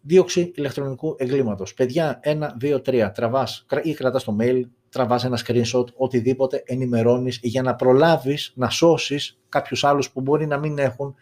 [0.00, 1.74] δίωξη ηλεκτρονικού εγκλήματος.
[1.74, 4.62] Παιδιά, 1, 2, 3, τραβάς ή κρατάς το mail,
[4.92, 10.58] τραβάς ένα screenshot, οτιδήποτε ενημερώνεις για να προλάβεις να σώσεις κάποιους άλλους που μπορεί να
[10.58, 11.14] μην έχουν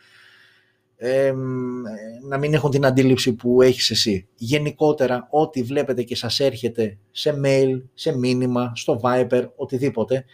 [2.29, 4.29] να μην έχουν την αντίληψη που έχεις εσύ.
[4.35, 10.25] Γενικότερα, ό,τι βλέπετε και σας έρχεται σε mail, σε μήνυμα, στο Viber, οτιδήποτε,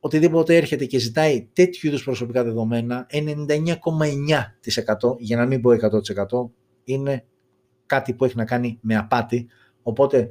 [0.00, 5.76] οτιδήποτε έρχεται και ζητάει τέτοιου είδους προσωπικά δεδομένα, 99,9% για να μην πω 100%
[6.84, 7.24] είναι
[7.86, 9.46] κάτι που έχει να κάνει με απάτη,
[9.82, 10.28] οπότε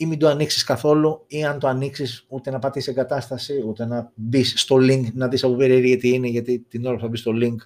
[0.00, 4.12] ή μην το ανοίξεις καθόλου ή αν το ανοίξεις ούτε να πατήσεις εγκατάσταση, ούτε να
[4.14, 7.20] μπεις στο link να δεις από πέρα γιατί είναι, γιατί την ώρα που θα μπεις
[7.20, 7.56] στο link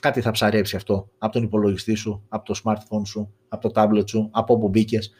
[0.00, 4.08] κάτι θα ψαρέψει αυτό από τον υπολογιστή σου, από το smartphone σου, από το tablet
[4.08, 5.12] σου, από όπου μπήκες.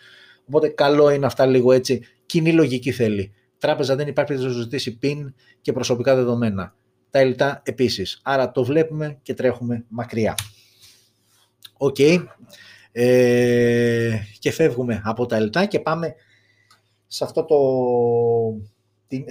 [0.47, 3.33] Οπότε καλό είναι αυτά λίγο έτσι, κοινή λογική θέλει.
[3.59, 6.75] Τράπεζα δεν υπάρχει να σου ζητήσει PIN και προσωπικά δεδομένα.
[7.11, 8.21] Τα ελτά επίσης.
[8.23, 10.35] Άρα το βλέπουμε και τρέχουμε μακριά.
[11.77, 11.99] Οκ.
[12.93, 16.15] Ε, και φεύγουμε από τα ΕΛΤΑ και πάμε
[17.13, 17.59] σε, αυτό το,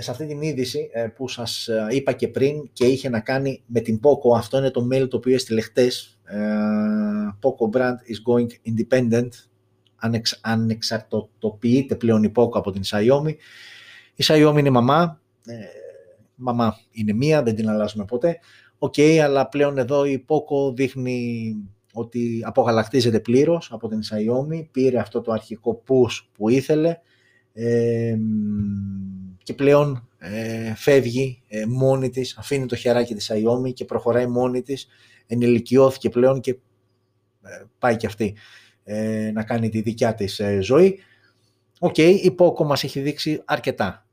[0.02, 3.64] σε αυτή την είδηση ε, που σας ε, είπα και πριν και είχε να κάνει
[3.66, 4.38] με την POCO.
[4.38, 6.20] Αυτό είναι το mail το οποίο έστειλε χτες.
[7.42, 9.30] POCO brand is going independent.
[9.96, 13.36] Ανεξ, ανεξαρτητοποιείται πλέον η POCO από την Xiaomi.
[14.16, 15.22] Η Xiaomi είναι μαμά.
[16.36, 18.40] μαμά είναι μία, δεν την αλλάζουμε ποτέ.
[18.78, 21.54] OK, okay, αλλά πλέον εδώ η POCO δείχνει
[21.94, 26.98] ότι απογαλακτίζεται πλήρως από την Xiaomi, πήρε αυτό το αρχικό push που ήθελε
[29.44, 34.62] και πλέον ε, φεύγει ε, μόνη της, αφήνει το χεράκι της Xiaomi και προχωράει μόνη
[34.62, 34.88] της,
[35.28, 36.52] ενηλικιώθηκε πλέον και
[37.42, 38.36] ε, πάει και αυτή
[39.34, 41.00] να κάνει τη δικιά της ζωή.
[41.80, 44.06] OK, okay, η POCO μας έχει δείξει αρκετά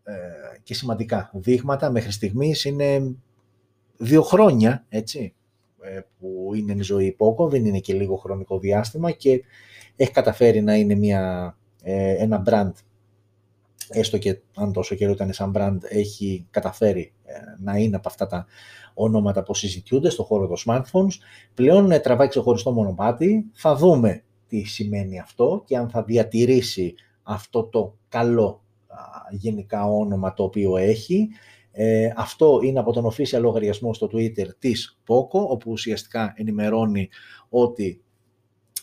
[0.63, 3.17] και σημαντικά δείγματα μέχρι στιγμής, είναι
[3.97, 5.35] δύο χρόνια, έτσι,
[5.83, 9.43] ε, που είναι η ζωή Poco, δεν είναι και λίγο χρονικό διάστημα και
[9.97, 12.73] έχει καταφέρει να είναι μια, ε, ένα brand,
[13.89, 18.27] έστω και αν τόσο καιρό ήταν σαν brand, έχει καταφέρει ε, να είναι από αυτά
[18.27, 18.47] τα
[18.95, 21.15] ονόματα που συζητιούνται στον χώρο των smartphones.
[21.55, 27.97] Πλέον τραβάει ξεχωριστό μονοπάτι, θα δούμε τι σημαίνει αυτό και αν θα διατηρήσει αυτό το
[28.09, 28.63] καλό
[29.31, 31.29] γενικά όνομα το οποίο έχει.
[31.73, 37.09] Ε, αυτό είναι από τον official λογαριασμό στο Twitter της POCO, όπου ουσιαστικά ενημερώνει
[37.49, 38.03] ότι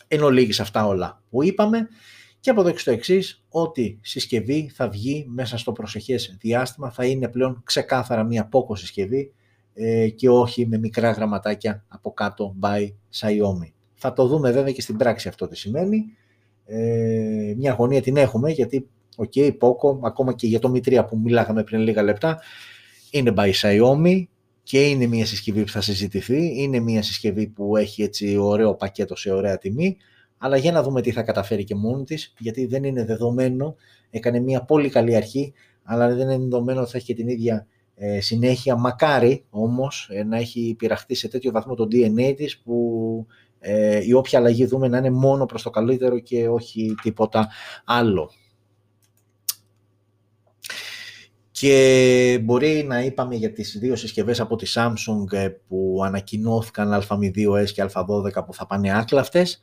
[0.08, 1.88] εν ολίγης αυτά όλα που είπαμε
[2.46, 7.06] και από εδώ και στο εξής ότι συσκευή θα βγει μέσα στο προσεχές διάστημα, θα
[7.06, 9.34] είναι πλέον ξεκάθαρα μια POCO συσκευή
[9.74, 12.88] ε, και όχι με μικρά γραμματάκια από κάτω by
[13.20, 13.72] Xiaomi.
[13.94, 16.06] Θα το δούμε βέβαια και στην πράξη αυτό τι σημαίνει.
[16.66, 21.18] Ε, μια αγωνία την έχουμε γιατί, OK, okay, POCO, ακόμα και για το M3 που
[21.18, 22.40] μιλάγαμε πριν λίγα λεπτά,
[23.12, 24.24] είναι by Xiaomi
[24.64, 29.16] και είναι μια συσκευή που θα συζητηθεί, είναι μια συσκευή που έχει έτσι ωραίο πακέτο
[29.16, 29.98] σε ωραία τιμή,
[30.46, 33.76] αλλά για να δούμε τι θα καταφέρει και μόνη της, γιατί δεν είναι δεδομένο,
[34.10, 37.68] έκανε μια πολύ καλή αρχή, αλλά δεν είναι δεδομένο ότι θα έχει και την ίδια
[37.96, 43.28] ε, συνέχεια, μακάρι όμως ε, να έχει πειραχτεί σε τέτοιο βαθμό το DNA της που
[43.60, 47.48] ε, η όποια αλλαγή δούμε να είναι μόνο προς το καλύτερο και όχι τίποτα
[47.86, 48.32] άλλο.
[51.52, 57.70] Και μπορεί να είπαμε για τις δύο συσκευές από τη Samsung ε, που ανακοινώθηκαν Α02S
[57.74, 59.60] και Α12 που θα πάνε άκλαυτες,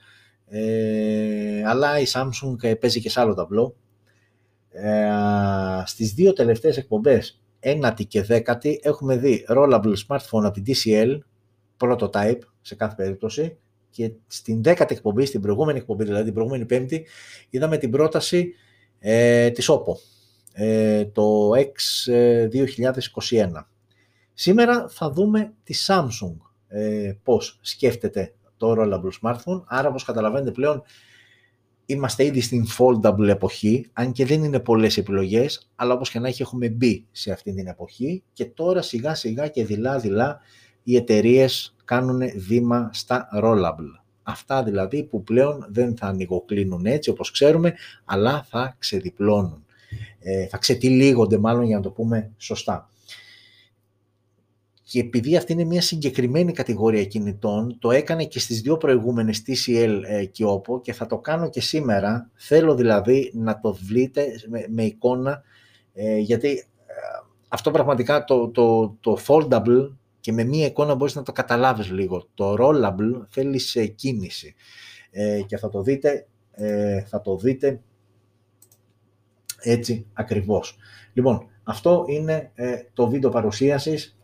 [0.54, 3.76] ε, αλλά η Samsung ε, παίζει και σε άλλο ταμπλό.
[4.70, 5.08] Ε,
[5.84, 11.18] στις δύο τελευταίες εκπομπές, ένατη και δέκατη, έχουμε δει rollable smartphone από την TCL,
[11.78, 13.56] prototype σε κάθε περίπτωση,
[13.90, 17.06] και στην δέκατη εκπομπή, στην προηγούμενη εκπομπή, δηλαδή την προηγούμενη πέμπτη,
[17.50, 18.54] είδαμε την πρόταση
[18.98, 19.94] ε, της OPPO
[20.52, 23.48] ε, το X2021.
[24.34, 26.36] Σήμερα θα δούμε τη Samsung
[26.68, 30.82] ε, πώς σκέφτεται το rollable smartphone, άρα όπως καταλαβαίνετε πλέον
[31.86, 36.28] είμαστε ήδη στην foldable εποχή, αν και δεν είναι πολλές επιλογές, αλλά όπως και να
[36.28, 40.40] έχει έχουμε μπει σε αυτή την εποχή και τώρα σιγά σιγά και δειλά δειλά
[40.82, 44.00] οι εταιρείες κάνουν βήμα στα rollable.
[44.22, 49.64] Αυτά δηλαδή που πλέον δεν θα ανοιγοκλίνουν έτσι όπως ξέρουμε, αλλά θα ξεδιπλώνουν.
[50.18, 52.88] Ε, θα ξετυλίγονται μάλλον για να το πούμε σωστά.
[54.92, 60.00] Και επειδή αυτή είναι μια συγκεκριμένη κατηγορία κινητών, το έκανε και στις δύο προηγούμενες TCL
[60.04, 62.30] ε, και OPPO και θα το κάνω και σήμερα.
[62.34, 64.26] Θέλω δηλαδή να το βρείτε
[64.68, 65.42] με, εικόνα,
[65.92, 66.92] ε, γιατί ε,
[67.48, 69.90] αυτό πραγματικά το, το, το foldable
[70.20, 72.28] και με μία εικόνα μπορείς να το καταλάβεις λίγο.
[72.34, 74.54] Το rollable θέλει σε κίνηση
[75.46, 76.26] και θα το δείτε,
[77.06, 77.80] θα το δείτε
[79.58, 80.76] έτσι ακριβώς.
[81.12, 82.52] Λοιπόν, αυτό είναι
[82.92, 84.16] το βίντεο παρουσίασης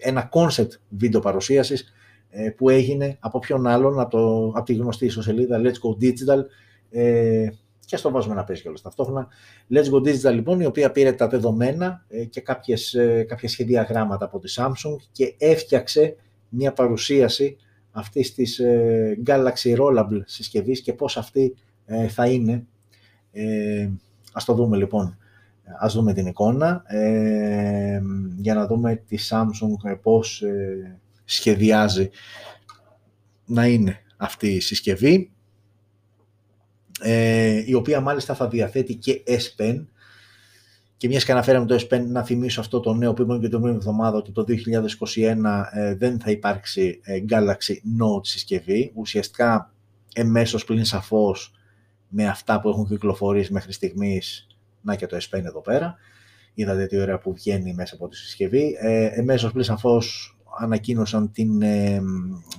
[0.00, 1.92] ένα concept βίντεο παρουσίασης
[2.30, 6.44] ε, που έγινε από ποιον άλλον, από, το, από τη γνωστή ιστοσελίδα Let's Go Digital
[6.90, 7.48] ε,
[7.86, 9.28] και στο βάζουμε να παίζει κιόλας ταυτόχρονα.
[9.74, 13.82] Let's Go Digital λοιπόν, η οποία πήρε τα δεδομένα ε, και κάποιες, ε, κάποια σχεδία
[13.82, 16.16] γράμματα από τη Samsung και έφτιαξε
[16.48, 17.56] μια παρουσίαση
[17.90, 21.54] αυτής της ε, Galaxy Rollable συσκευής και πώς αυτή
[21.86, 22.66] ε, θα είναι.
[23.32, 23.88] Ε,
[24.32, 25.18] ας το δούμε λοιπόν
[25.78, 26.82] Ας δούμε την εικόνα.
[26.86, 28.00] Ε,
[28.36, 32.10] για να δούμε τη Samsung πώς ε, σχεδιάζει
[33.44, 35.30] να είναι αυτή η συσκευή.
[37.00, 39.84] Ε, η οποία μάλιστα θα διαθέτει και S Pen.
[40.96, 43.48] Και μιας και αναφέραμε το S Pen να θυμίσω αυτό το νέο που είπαμε και
[43.48, 44.44] την προηγούμενη εβδομάδα ότι το
[45.14, 47.00] 2021 δεν θα υπάρξει
[47.30, 48.92] Galaxy Note συσκευή.
[48.94, 49.72] Ουσιαστικά
[50.14, 51.54] εμέσως πλην σαφώς
[52.08, 54.49] με αυτά που έχουν κυκλοφορήσει μέχρι στιγμής
[54.82, 55.96] να και το S Pen εδώ πέρα.
[56.54, 58.76] Είδατε τι ωραία που βγαίνει μέσα από τη συσκευή.
[58.80, 62.00] Ε, εμέσως πλέον σαφώς ανακοίνωσαν την, ε,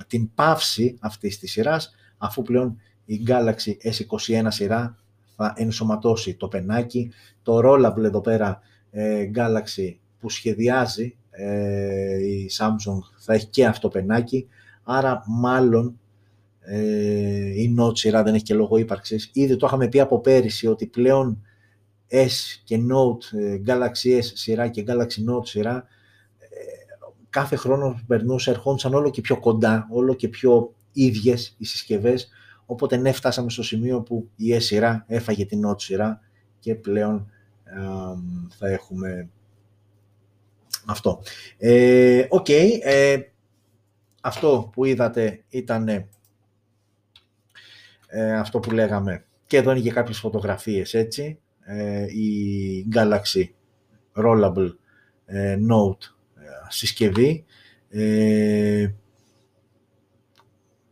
[0.06, 4.98] την πάυση αυτής της σειράς, αφού πλέον η Galaxy S21 σειρά
[5.36, 7.12] θα ενσωματώσει το πενάκι,
[7.42, 8.60] το rollable εδώ πέρα
[8.90, 14.48] ε, Galaxy που σχεδιάζει ε, η Samsung θα έχει και αυτό πενάκι,
[14.82, 16.00] άρα μάλλον
[16.60, 19.30] ε, η Note σειρά δεν έχει και λόγο ύπαρξης.
[19.32, 21.42] Ήδη το είχαμε πει από πέρυσι ότι πλέον
[22.12, 25.86] S και Note, ε, Galaxy S σειρά και Galaxy Note σειρά,
[26.38, 26.46] ε,
[27.30, 32.28] κάθε χρόνο περνούσε, ερχόντουσαν όλο και πιο κοντά, όλο και πιο ίδιες οι συσκευές,
[32.66, 36.20] οπότε ναι, φτάσαμε στο σημείο που η S σειρά έφαγε την Note σειρά
[36.58, 37.30] και πλέον
[38.58, 39.28] θα έχουμε
[40.86, 41.22] αυτό.
[41.58, 43.20] Ε, οκ, ε,
[44.20, 46.08] αυτό που είδατε ήταν
[48.38, 49.24] αυτό που λέγαμε.
[49.46, 51.22] Και εδώ είναι και κάποιες φωτογραφίες έτσι.
[51.22, 51.41] ε,
[52.14, 53.44] η Galaxy
[54.14, 54.70] Rollable
[55.26, 56.04] ε, Note
[56.36, 57.44] ε, συσκευή.
[57.88, 58.90] Ε,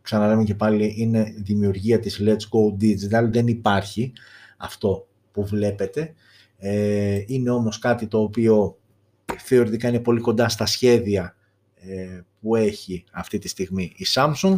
[0.01, 4.13] ξαναλέμε και πάλι, είναι δημιουργία της Let's Go Digital, δεν υπάρχει
[4.57, 6.13] αυτό που βλέπετε.
[6.57, 8.77] Ε, είναι όμως κάτι το οποίο
[9.37, 11.35] θεωρητικά είναι πολύ κοντά στα σχέδια
[12.41, 14.55] που έχει αυτή τη στιγμή η Samsung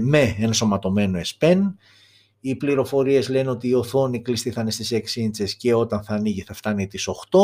[0.00, 1.60] με ενσωματωμένο S Pen
[2.46, 6.14] οι πληροφορίες λένε ότι η οθόνη κλειστή θα είναι στις 6 ίντσες και όταν θα
[6.14, 7.38] ανοίγει θα φτάνει τις 8.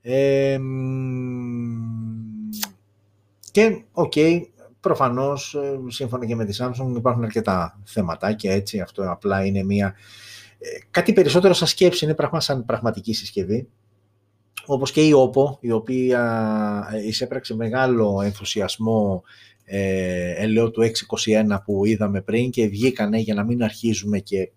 [0.00, 0.58] Ε,
[3.50, 4.40] και, OK, okay,
[4.80, 9.94] προφανώς, ε, σύμφωνα και με τη Samsung, υπάρχουν αρκετά θεματάκια, έτσι, αυτό απλά είναι μια...
[10.58, 13.68] Ε, κάτι περισσότερο σαν σκέψη, παρά σαν πραγματική συσκευή.
[14.66, 19.22] Όπως και η OPPO, η οποία ε, εισέπραξε μεγάλο ενθουσιασμό
[19.70, 20.82] ε, ελαιό του
[21.26, 24.50] 621 που είδαμε πριν και βγήκανε για να μην αρχίζουμε και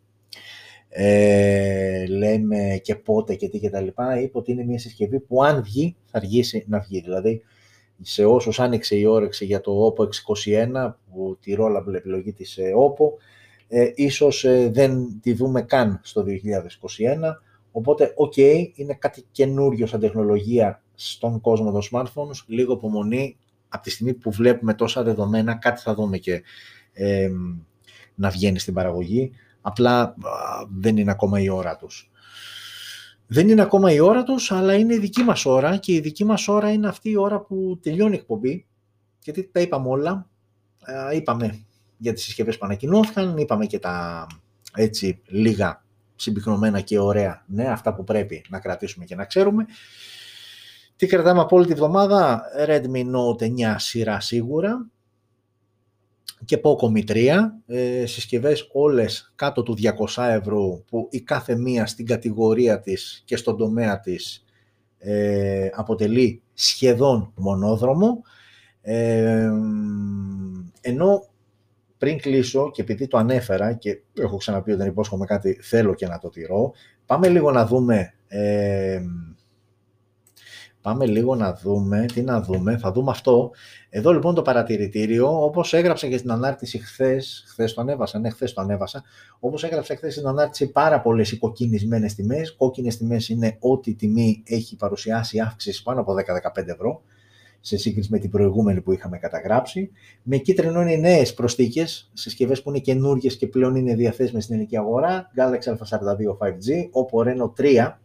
[0.90, 5.44] ε, λέμε και πότε και τι και τα λοιπά, είπε ότι είναι μια συσκευή που
[5.44, 7.00] αν βγει θα αργήσει να βγει.
[7.00, 7.42] Δηλαδή
[8.02, 10.04] σε όσους άνοιξε η όρεξη για το OPPO
[10.84, 13.06] 621 που τη ρόλα επιλογή της ε, OPPO
[13.68, 16.30] ε, ίσως ε, δεν τη δούμε καν στο 2021
[17.72, 18.38] οπότε οκ,
[18.76, 23.38] είναι κάτι καινούριο σαν τεχνολογία στον κόσμο των smartphones, λίγο απομονή
[23.74, 26.44] από τη στιγμή που βλέπουμε τόσα δεδομένα, κάτι θα δούμε και
[28.16, 29.32] να βγαίνει στην παραγωγή.
[29.62, 30.16] Απλά
[30.80, 32.12] δεν είναι ακόμα η ώρα τους.
[33.28, 36.24] Δεν είναι ακόμα η ώρα τους, αλλά είναι η δική μας ώρα και η δική
[36.24, 38.66] μας ώρα είναι αυτή η ώρα που τελειώνει η εκπομπή,
[39.24, 40.30] γιατί τα είπαμε όλα.
[41.14, 41.66] είπαμε
[41.98, 44.28] για τις συσκευές που ανακοινώθηκαν, είπαμε και τα
[44.76, 45.84] έτσι λίγα
[46.16, 49.66] συμπυκνωμένα και ωραία, ναι, αυτά που πρέπει να κρατήσουμε και να ξέρουμε.
[51.02, 54.90] Τι κρατάμε από όλη τη βδομάδα, Redmi Note 9 σειρά σίγουρα
[56.46, 57.38] και Poco Mi 3,
[57.68, 59.78] ε, συσκευές όλες κάτω του
[60.16, 64.46] 200 ευρώ που η κάθε μία στην κατηγορία της και στον τομέα της
[64.98, 68.22] ε, αποτελεί σχεδόν μονόδρομο.
[68.82, 69.50] Ε,
[70.82, 71.30] ενώ
[71.98, 76.18] πριν κλείσω και επειδή το ανέφερα και έχω ξαναπεί όταν υπόσχομαι κάτι θέλω και να
[76.18, 76.74] το τηρώ,
[77.06, 79.02] πάμε λίγο να δούμε ε,
[80.82, 83.52] Πάμε λίγο να δούμε, τι να δούμε, θα δούμε αυτό.
[83.90, 88.54] Εδώ λοιπόν το παρατηρητήριο, όπως έγραψα και στην ανάρτηση χθες, χθες το ανέβασα, ναι χθες
[88.54, 89.04] το ανέβασα,
[89.40, 92.56] όπως έγραψα χθες στην ανάρτηση πάρα πολλές κοκκινισμένες τιμές.
[92.56, 97.02] Κόκκινες τιμές είναι ό,τι τιμή έχει παρουσιάσει αύξηση πάνω από 10-15 ευρώ
[97.60, 99.92] σε σύγκριση με την προηγούμενη που είχαμε καταγράψει.
[100.24, 104.78] Με κίτρινο είναι νέες προσθήκε, συσκευές που είναι καινούργιες και πλέον είναι διαθέσιμες στην ελληνική
[104.78, 105.32] αγορά.
[105.36, 108.00] Galaxy A42 5G, Oppo Reno 3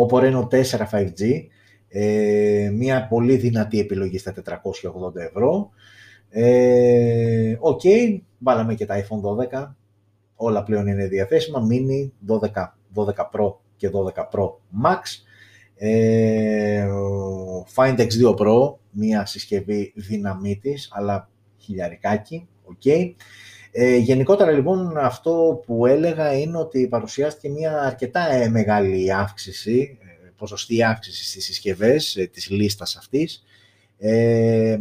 [0.00, 1.46] Oppo Reno 4 5G,
[1.88, 5.70] ε, μια πολύ δυνατή επιλογή στα 480 ευρώ.
[6.30, 9.20] Ε, οκ, ε, βάλαμε και τα iPhone
[9.50, 9.74] 12,
[10.36, 14.50] όλα πλέον είναι διαθέσιμα, mini 12, 12 Pro και 12 Pro
[14.84, 15.00] Max.
[15.74, 16.88] Ε,
[17.74, 22.82] Find X2 Pro, μια συσκευή δυναμίτης, αλλά χιλιαρικάκι, οκ.
[23.70, 30.28] Ε, γενικότερα λοιπόν αυτό που έλεγα είναι ότι παρουσιάστηκε μια αρκετά ε, μεγάλη αύξηση, ε,
[30.36, 33.42] ποσοστιαία αύξηση στις συσκευές ε, της λίστας αυτής.
[33.98, 34.78] Ε,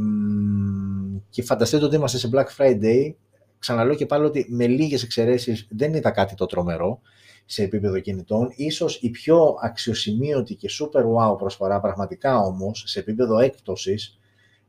[1.30, 3.14] και φανταστείτε ότι είμαστε σε Black Friday,
[3.60, 7.02] ξαναλέω και πάλι ότι με λίγες εξαιρέσεις δεν είδα κάτι το τρομερό
[7.46, 13.40] σε επίπεδο κινητών, ίσως η πιο αξιοσημείωτη και super wow προσφορά πραγματικά όμως σε επίπεδο
[13.40, 14.20] έκπτωσης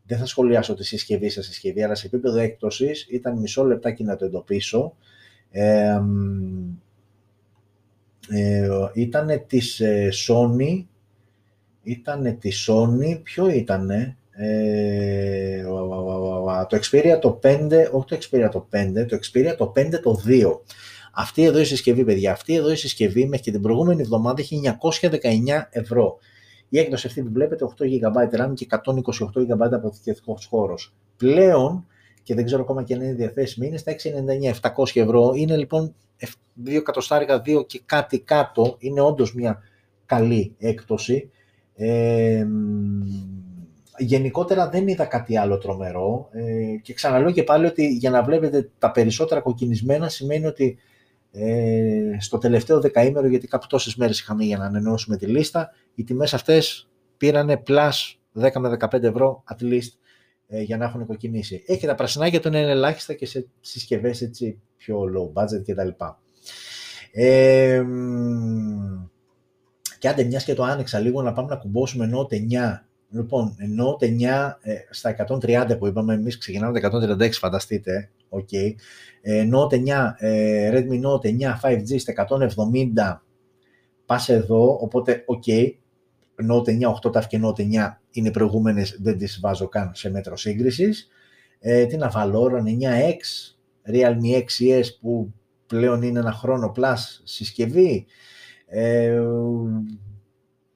[0.08, 4.16] δεν θα σχολιάσω τη συσκευή σε συσκευή, αλλά σε επίπεδο έκπτωσης ήταν μισό λεπτάκι να
[4.16, 4.96] το εντοπίσω.
[5.50, 5.98] Ε,
[8.28, 10.84] ε, ήταν της ε, Sony,
[11.82, 15.62] ήταν της Sony, ποιο ήτανε, ε,
[16.68, 20.60] το Xperia το 5, όχι το Xperia το 5, το Xperia το 5 το 2.
[21.14, 24.60] Αυτή εδώ η συσκευή, παιδιά, αυτή εδώ η συσκευή μέχρι και την προηγούμενη εβδομάδα έχει
[24.80, 25.08] 919
[25.70, 26.18] ευρώ.
[26.68, 28.78] Η έκδοση αυτή που βλέπετε 8 GB RAM και 128
[29.40, 30.94] GB αποθηκευτικός χώρος.
[31.16, 31.86] Πλέον,
[32.22, 35.32] και δεν ξέρω ακόμα και αν είναι διαθέσιμη, είναι στα 699, 700 ευρώ.
[35.34, 35.94] Είναι λοιπόν
[36.66, 38.76] 2 εκατοστάρικα, 2 και κάτι κάτω.
[38.78, 39.62] Είναι όντως μια
[40.06, 41.30] καλή έκπτωση.
[41.74, 42.46] Ε,
[43.98, 48.70] γενικότερα δεν είδα κάτι άλλο τρομερό ε, και ξαναλέω και πάλι ότι για να βλέπετε
[48.78, 50.78] τα περισσότερα κοκκινισμένα σημαίνει ότι
[51.30, 56.04] ε, στο τελευταίο δεκαήμερο, γιατί κάπου τόσες μέρες είχαμε για να ανανεώσουμε τη λίστα, οι
[56.04, 57.90] τιμές αυτές πήρανε plus
[58.40, 59.92] 10 με 15 ευρώ at least
[60.46, 61.62] ε, για να έχουν κοκκινήσει.
[61.66, 65.88] Έχει τα πρασινάκια του είναι ελάχιστα και σε συσκευές έτσι πιο low budget κτλ.
[67.12, 67.84] Ε,
[69.98, 72.38] και άντε μιας και το άνοιξα λίγο να πάμε να κουμπώσουμε Note 9.
[73.10, 78.74] Λοιπόν, Note 9 ε, στα 130 που είπαμε, εμείς ξεκινάμε τα 136 φανταστείτε, ok.
[79.20, 83.22] Ε, Note 9, ε, Redmi Note 9 5G στα 170
[84.06, 85.70] πας εδώ, οπότε ok.
[86.50, 90.36] Note 9, 8 TAF και Note 9 είναι προηγούμενες, δεν τις βάζω καν σε μέτρο
[90.36, 91.08] σύγκρισης.
[91.60, 93.20] Ε, τι να βάλω, Oron 9X,
[93.92, 95.32] Realme 6S που
[95.66, 98.06] πλέον είναι ένα χρόνο plus συσκευή.
[98.66, 99.20] Ε,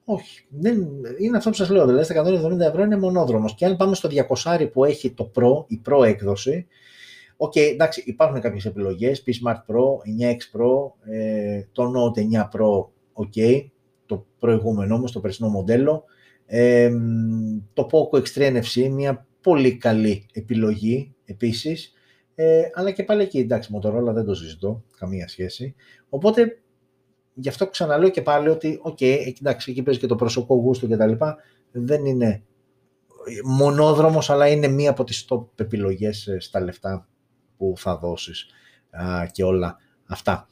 [0.05, 0.87] όχι, δεν,
[1.19, 4.09] είναι αυτό που σας λέω, δηλαδή στα 170 ευρώ είναι μονόδρομος και αν πάμε στο
[4.45, 6.67] 200 που έχει το Pro, η Pro έκδοση,
[7.37, 9.85] Οκ, okay, εντάξει, υπάρχουν κάποιες επιλογές, P Smart Pro,
[10.19, 13.65] 9X Pro, ε, το Note 9 Pro, ok,
[14.05, 16.03] το προηγούμενο όμως, το περσινό μοντέλο,
[16.45, 16.91] ε,
[17.73, 21.93] το Poco X3 NFC, μια πολύ καλή επιλογή επίσης,
[22.35, 25.75] ε, αλλά και πάλι εκεί, εντάξει, Motorola δεν το συζητώ, καμία σχέση,
[26.09, 26.57] οπότε
[27.33, 30.87] γι' αυτό ξαναλέω και πάλι ότι, οκ, okay, εντάξει, εκεί παίζει και το προσωπικό γούστο
[30.87, 31.37] και τα λοιπά,
[31.71, 32.43] δεν είναι
[33.43, 37.07] μονόδρομος, αλλά είναι μία από τις top επιλογές ε, στα λεφτά
[37.57, 38.45] που θα δώσεις
[39.31, 39.77] και όλα
[40.07, 40.47] αυτά.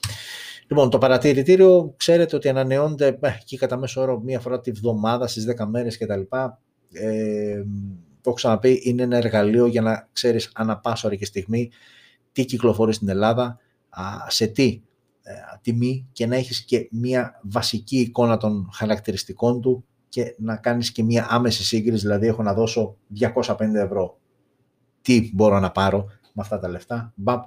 [0.72, 5.28] Λοιπόν, το παρατηρητήριο ξέρετε ότι ανανεώνεται ε, εκεί κατά μέσο όρο μία φορά τη βδομάδα
[5.28, 6.22] στις 10 μέρες κτλ.
[6.92, 7.64] Ε,
[8.22, 11.72] το έχω ξαναπεί, είναι ένα εργαλείο για να ξέρεις ανά πάσα ώρα και στιγμή
[12.32, 13.58] τι κυκλοφορεί στην Ελλάδα,
[14.28, 14.82] σε τι
[15.22, 15.32] ε,
[15.62, 21.04] τιμή και να έχεις και μία βασική εικόνα των χαρακτηριστικών του και να κάνεις και
[21.04, 24.20] μία άμεση σύγκριση, δηλαδή έχω να δώσω 205 ευρώ.
[25.02, 27.14] Τι μπορώ να πάρω με αυτά τα λεφτά.
[27.16, 27.44] Μπαπ,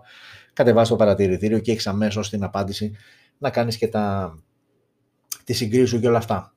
[0.52, 2.96] κατεβάζει το παρατηρητήριο και έχεις αμέσως την απάντηση
[3.38, 4.34] να κάνεις και τα,
[5.44, 6.54] τη συγκρίση σου και όλα αυτά.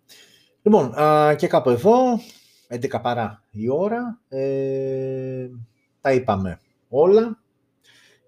[0.61, 0.93] Λοιπόν,
[1.35, 1.95] και κάπου εδώ,
[2.69, 5.47] 11 παρά η ώρα, ε,
[6.01, 6.59] τα είπαμε
[6.89, 7.41] όλα.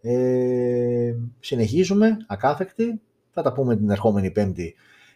[0.02, 3.02] Ε, συνεχίζουμε ακάθεκτη.
[3.32, 4.76] Θα τα πούμε την ερχόμενη Πέμπτη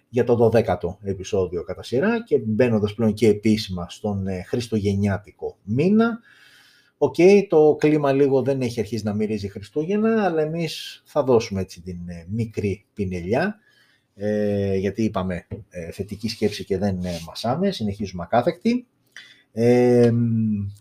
[0.10, 6.20] για το 12ο επεισόδιο κατά σειρά και μπαίνοντας πλέον και επίσημα στον ε, Χριστουγεννιάτικο μήνα.
[6.98, 7.16] Οκ,
[7.50, 11.98] το κλίμα λίγο δεν έχει αρχίσει να μυρίζει Χριστούγεννα, αλλά εμείς θα δώσουμε έτσι την
[12.10, 13.60] ε, μικρή πινελιά,
[14.16, 18.88] ε, γιατί είπαμε ε, θετική σκέψη και δεν ε, μασάμε, συνεχίζουμε ακάθεκτοι.
[19.52, 20.12] Ε,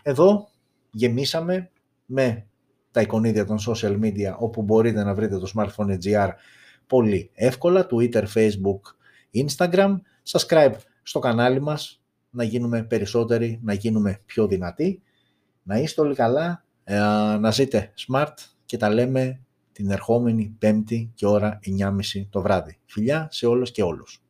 [0.02, 0.48] εδώ
[0.90, 1.70] γεμίσαμε
[2.06, 2.46] με
[2.90, 6.28] τα εικονίδια των social media όπου μπορείτε να βρείτε το Smartphone GR
[6.86, 8.80] πολύ εύκολα, Twitter, Facebook,
[9.34, 9.96] Instagram.
[10.30, 15.02] Subscribe στο κανάλι μας, να γίνουμε περισσότεροι, να γίνουμε πιο δυνατοί.
[15.62, 16.98] Να είστε όλοι καλά, ε,
[17.40, 18.34] να ζείτε smart
[18.64, 19.40] και τα λέμε
[19.72, 22.78] την ερχόμενη πέμπτη και ώρα 9.30 το βράδυ.
[22.86, 24.22] Φιλιά σε όλους και όλους.